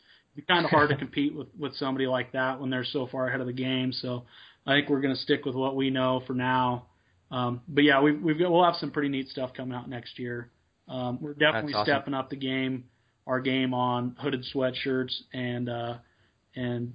[0.48, 3.40] kind of hard to compete with with somebody like that when they're so far ahead
[3.40, 3.92] of the game.
[3.92, 4.24] So
[4.66, 6.86] I think we're going to stick with what we know for now
[7.30, 10.18] um, but yeah, we've, we've got, we'll have some pretty neat stuff coming out next
[10.18, 10.50] year.
[10.88, 11.86] Um, we're definitely awesome.
[11.86, 12.84] stepping up the game,
[13.26, 15.94] our game on hooded sweatshirts and uh,
[16.54, 16.94] and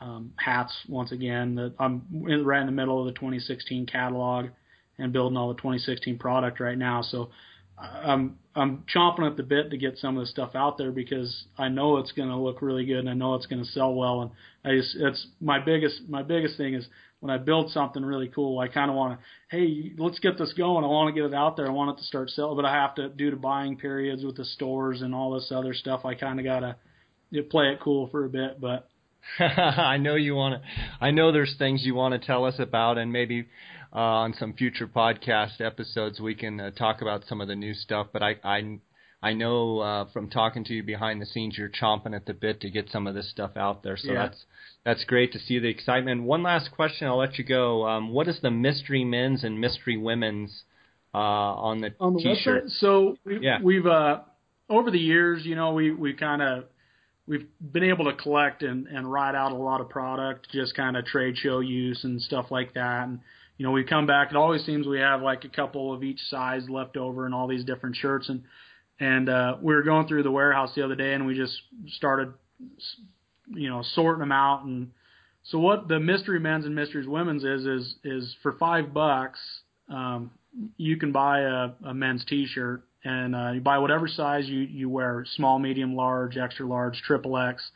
[0.00, 1.56] um, hats once again.
[1.56, 4.46] The, I'm right in the middle of the 2016 catalog
[4.98, 7.02] and building all the 2016 product right now.
[7.02, 7.30] So
[7.78, 11.46] I'm I'm chomping at the bit to get some of the stuff out there because
[11.58, 13.94] I know it's going to look really good and I know it's going to sell
[13.94, 14.22] well.
[14.22, 14.30] And
[14.64, 16.86] I just it's my biggest my biggest thing is
[17.24, 20.52] when I build something really cool, I kind of want to, hey, let's get this
[20.52, 20.84] going.
[20.84, 21.66] I want to get it out there.
[21.66, 24.36] I want it to start selling, but I have to due to buying periods with
[24.36, 26.04] the stores and all this other stuff.
[26.04, 26.76] I kind of gotta
[27.48, 28.90] play it cool for a bit, but.
[29.38, 30.68] I know you want to.
[31.00, 33.46] I know there's things you want to tell us about, and maybe
[33.94, 37.72] uh, on some future podcast episodes we can uh, talk about some of the new
[37.72, 38.08] stuff.
[38.12, 38.80] But I, I
[39.24, 42.60] I know uh, from talking to you behind the scenes, you're chomping at the bit
[42.60, 43.96] to get some of this stuff out there.
[43.96, 44.26] So yeah.
[44.26, 44.44] that's
[44.84, 46.24] that's great to see the excitement.
[46.24, 47.88] One last question, I'll let you go.
[47.88, 50.64] Um, what is the mystery men's and mystery women's
[51.14, 52.66] uh, on the on the t-shirt?
[52.66, 52.70] Website?
[52.80, 53.60] So we, yeah.
[53.62, 54.20] we've uh,
[54.68, 56.64] over the years, you know, we we kind of
[57.26, 60.98] we've been able to collect and and write out a lot of product, just kind
[60.98, 63.08] of trade show use and stuff like that.
[63.08, 63.20] And
[63.56, 64.32] you know, we come back.
[64.32, 67.46] It always seems we have like a couple of each size left over in all
[67.46, 68.42] these different shirts and
[69.00, 72.32] and uh, we were going through the warehouse the other day, and we just started,
[73.48, 74.64] you know, sorting them out.
[74.64, 74.90] And
[75.42, 79.40] so what the mystery men's and mysteries women's is is is for five bucks,
[79.88, 80.30] um,
[80.76, 84.88] you can buy a, a men's T-shirt, and uh, you buy whatever size you you
[84.88, 87.68] wear, small, medium, large, extra large, triple X.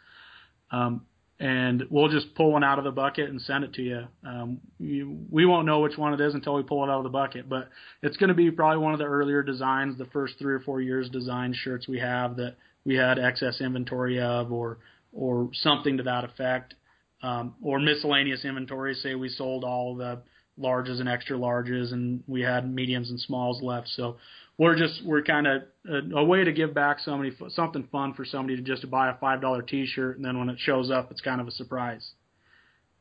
[0.71, 1.07] Um,
[1.41, 4.05] and we'll just pull one out of the bucket and send it to you.
[4.27, 5.25] Um, you.
[5.31, 7.49] We won't know which one it is until we pull it out of the bucket,
[7.49, 7.69] but
[8.03, 10.81] it's going to be probably one of the earlier designs, the first three or four
[10.81, 14.79] years design shirts we have that we had excess inventory of, or
[15.13, 16.75] or something to that effect,
[17.23, 18.95] um, or miscellaneous inventory.
[18.95, 20.21] Say we sold all the
[20.61, 23.89] larges and extra larges, and we had mediums and smalls left.
[23.89, 24.17] So
[24.59, 28.25] we're just we're kind of a, a, way to give back somebody something fun for
[28.25, 31.11] somebody to just to buy a five dollar T-shirt, and then when it shows up,
[31.11, 32.11] it's kind of a surprise.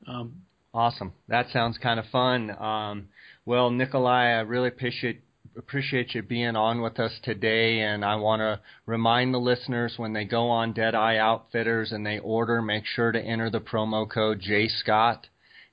[0.07, 0.41] Um,
[0.73, 2.51] awesome, that sounds kind of fun.
[2.51, 3.07] Um,
[3.45, 5.21] well, Nikolai, I really appreciate
[5.57, 10.13] appreciate you being on with us today, and I want to remind the listeners when
[10.13, 14.39] they go on Deadeye Outfitters and they order, make sure to enter the promo code
[14.39, 15.27] Jay Scott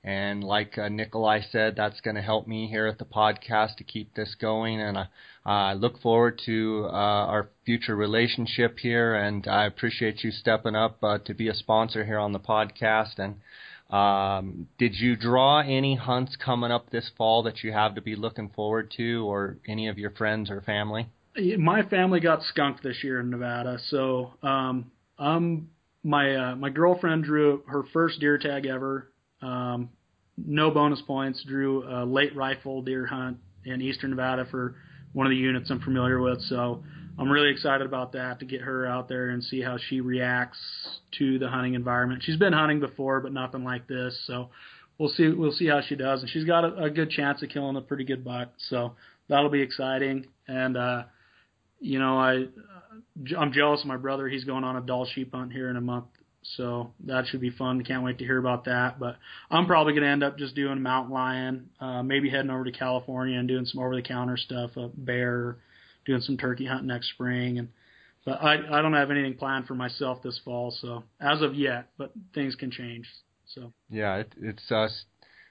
[0.05, 3.83] and like uh, Nikolai said, that's going to help me here at the podcast to
[3.83, 4.79] keep this going.
[4.79, 4.97] And
[5.45, 9.15] I, look forward to uh, our future relationship here.
[9.15, 13.17] And I appreciate you stepping up uh, to be a sponsor here on the podcast.
[13.17, 13.35] And
[13.89, 18.15] Um, did you draw any hunts coming up this fall that you have to be
[18.15, 21.05] looking forward to, or any of your friends or family?
[21.57, 24.89] My family got skunked this year in Nevada, so um,
[25.19, 25.69] um,
[26.03, 29.07] my uh, my girlfriend drew her first deer tag ever.
[29.41, 29.89] Um,
[30.37, 31.43] no bonus points.
[31.43, 34.75] Drew a late rifle deer hunt in eastern Nevada for
[35.13, 36.41] one of the units I'm familiar with.
[36.41, 36.83] So
[37.17, 40.59] I'm really excited about that to get her out there and see how she reacts
[41.17, 42.23] to the hunting environment.
[42.23, 44.17] She's been hunting before, but nothing like this.
[44.27, 44.49] So
[44.97, 46.21] we'll see we'll see how she does.
[46.21, 48.49] And she's got a, a good chance of killing a pretty good buck.
[48.69, 48.95] So
[49.29, 50.27] that'll be exciting.
[50.47, 51.03] And uh,
[51.79, 52.45] you know I
[53.37, 54.27] I'm jealous of my brother.
[54.27, 56.05] He's going on a Dall sheep hunt here in a month
[56.57, 57.83] so that should be fun.
[57.83, 58.99] Can't wait to hear about that.
[58.99, 59.17] But
[59.49, 62.71] I'm probably going to end up just doing mountain lion, uh, maybe heading over to
[62.71, 65.57] California and doing some over the counter stuff, a bear,
[66.05, 67.57] doing some turkey hunting next spring.
[67.59, 67.69] And
[68.25, 70.75] but I I don't have anything planned for myself this fall.
[70.81, 73.07] So as of yet, but things can change.
[73.47, 74.87] So yeah, it, it's uh,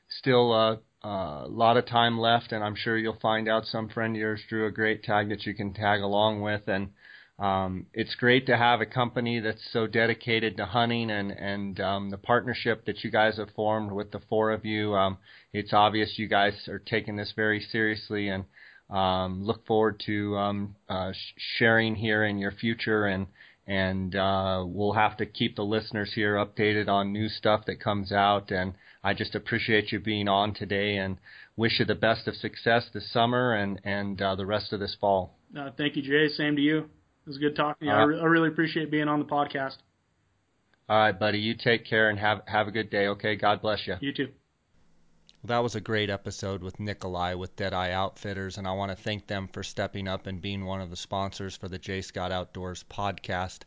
[0.08, 0.76] still uh,
[1.06, 4.20] uh, a lot of time left, and I'm sure you'll find out some friend of
[4.20, 6.90] yours drew a great tag that you can tag along with and
[7.38, 12.10] um, it's great to have a company that's so dedicated to hunting and and um,
[12.10, 14.94] the partnership that you guys have formed with the four of you.
[14.94, 15.18] Um,
[15.52, 18.44] it's obvious you guys are taking this very seriously and
[18.88, 21.12] um, look forward to um, uh,
[21.58, 23.26] sharing here in your future and
[23.66, 28.12] and uh, we'll have to keep the listeners here updated on new stuff that comes
[28.12, 31.18] out and I just appreciate you being on today and
[31.56, 34.96] wish you the best of success this summer and and uh, the rest of this
[35.00, 35.34] fall.
[35.58, 36.28] Uh, thank you, Jay.
[36.28, 36.88] Same to you.
[37.26, 37.98] It was good talking to you.
[37.98, 39.76] Uh, I, re- I really appreciate being on the podcast.
[40.88, 41.38] All right, buddy.
[41.38, 43.08] You take care and have have a good day.
[43.08, 43.36] Okay.
[43.36, 43.96] God bless you.
[44.00, 44.28] You too.
[45.42, 49.02] Well, that was a great episode with Nikolai with Deadeye Outfitters, and I want to
[49.02, 52.32] thank them for stepping up and being one of the sponsors for the Jay Scott
[52.32, 53.60] Outdoors podcast.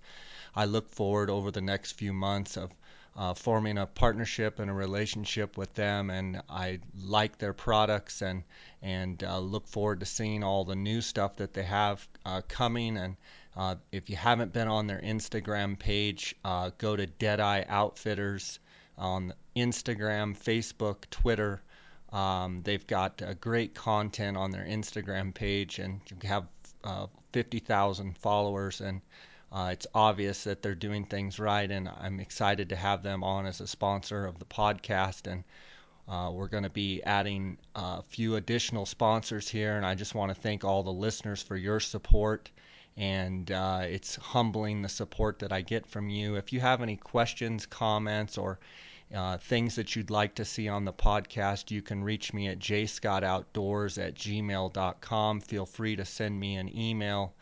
[0.55, 2.71] I look forward over the next few months of
[3.15, 8.43] uh, forming a partnership and a relationship with them, and I like their products and
[8.83, 12.95] and uh, look forward to seeing all the new stuff that they have uh, coming
[12.95, 13.17] and
[13.57, 18.59] uh, if you haven't been on their Instagram page, uh, go to Deadeye Outfitters
[18.99, 21.63] on Instagram, Facebook, Twitter.
[22.13, 26.45] Um, they've got uh, great content on their Instagram page and you have
[26.83, 28.79] uh, 50,000 followers.
[28.79, 29.01] And
[29.51, 31.69] uh, it's obvious that they're doing things right.
[31.69, 35.25] And I'm excited to have them on as a sponsor of the podcast.
[35.25, 35.43] And
[36.07, 39.77] uh, we're going to be adding a few additional sponsors here.
[39.77, 42.51] And I just want to thank all the listeners for your support
[42.97, 46.35] and uh, it's humbling the support that I get from you.
[46.35, 48.59] If you have any questions, comments, or
[49.13, 52.59] uh, things that you'd like to see on the podcast, you can reach me at
[52.59, 55.41] jscottoutdoors at gmail.com.
[55.41, 57.33] Feel free to send me an email.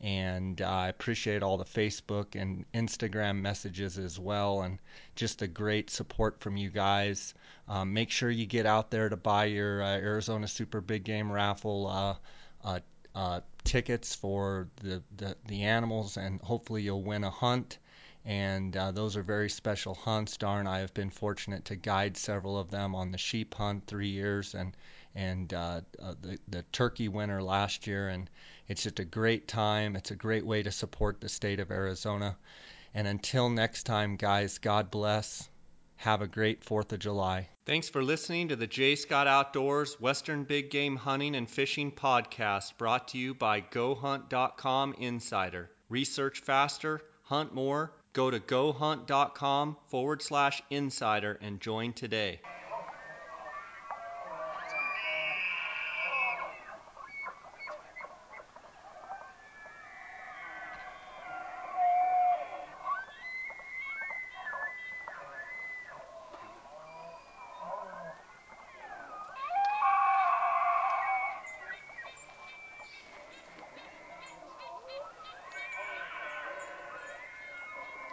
[0.00, 4.78] And uh, I appreciate all the Facebook and Instagram messages as well, and
[5.14, 7.34] just the great support from you guys.
[7.68, 11.30] Um, make sure you get out there to buy your uh, Arizona Super Big Game
[11.30, 12.14] Raffle uh,
[12.64, 12.80] uh,
[13.14, 17.78] uh, tickets for the, the, the animals, and hopefully you'll win a hunt.
[18.24, 20.36] And uh, those are very special hunts.
[20.36, 24.10] Darn, I have been fortunate to guide several of them on the sheep hunt three
[24.10, 24.76] years, and
[25.14, 28.08] and uh, uh, the the turkey winter last year.
[28.08, 28.30] And
[28.68, 29.96] it's just a great time.
[29.96, 32.36] It's a great way to support the state of Arizona.
[32.94, 35.48] And until next time, guys, God bless.
[35.96, 37.48] Have a great 4th of July.
[37.64, 42.76] Thanks for listening to the Jay Scott Outdoors Western Big Game Hunting and Fishing Podcast
[42.76, 45.70] brought to you by GoHunt.com Insider.
[45.88, 47.92] Research faster, hunt more.
[48.14, 52.40] Go to gohunt.com forward slash insider and join today.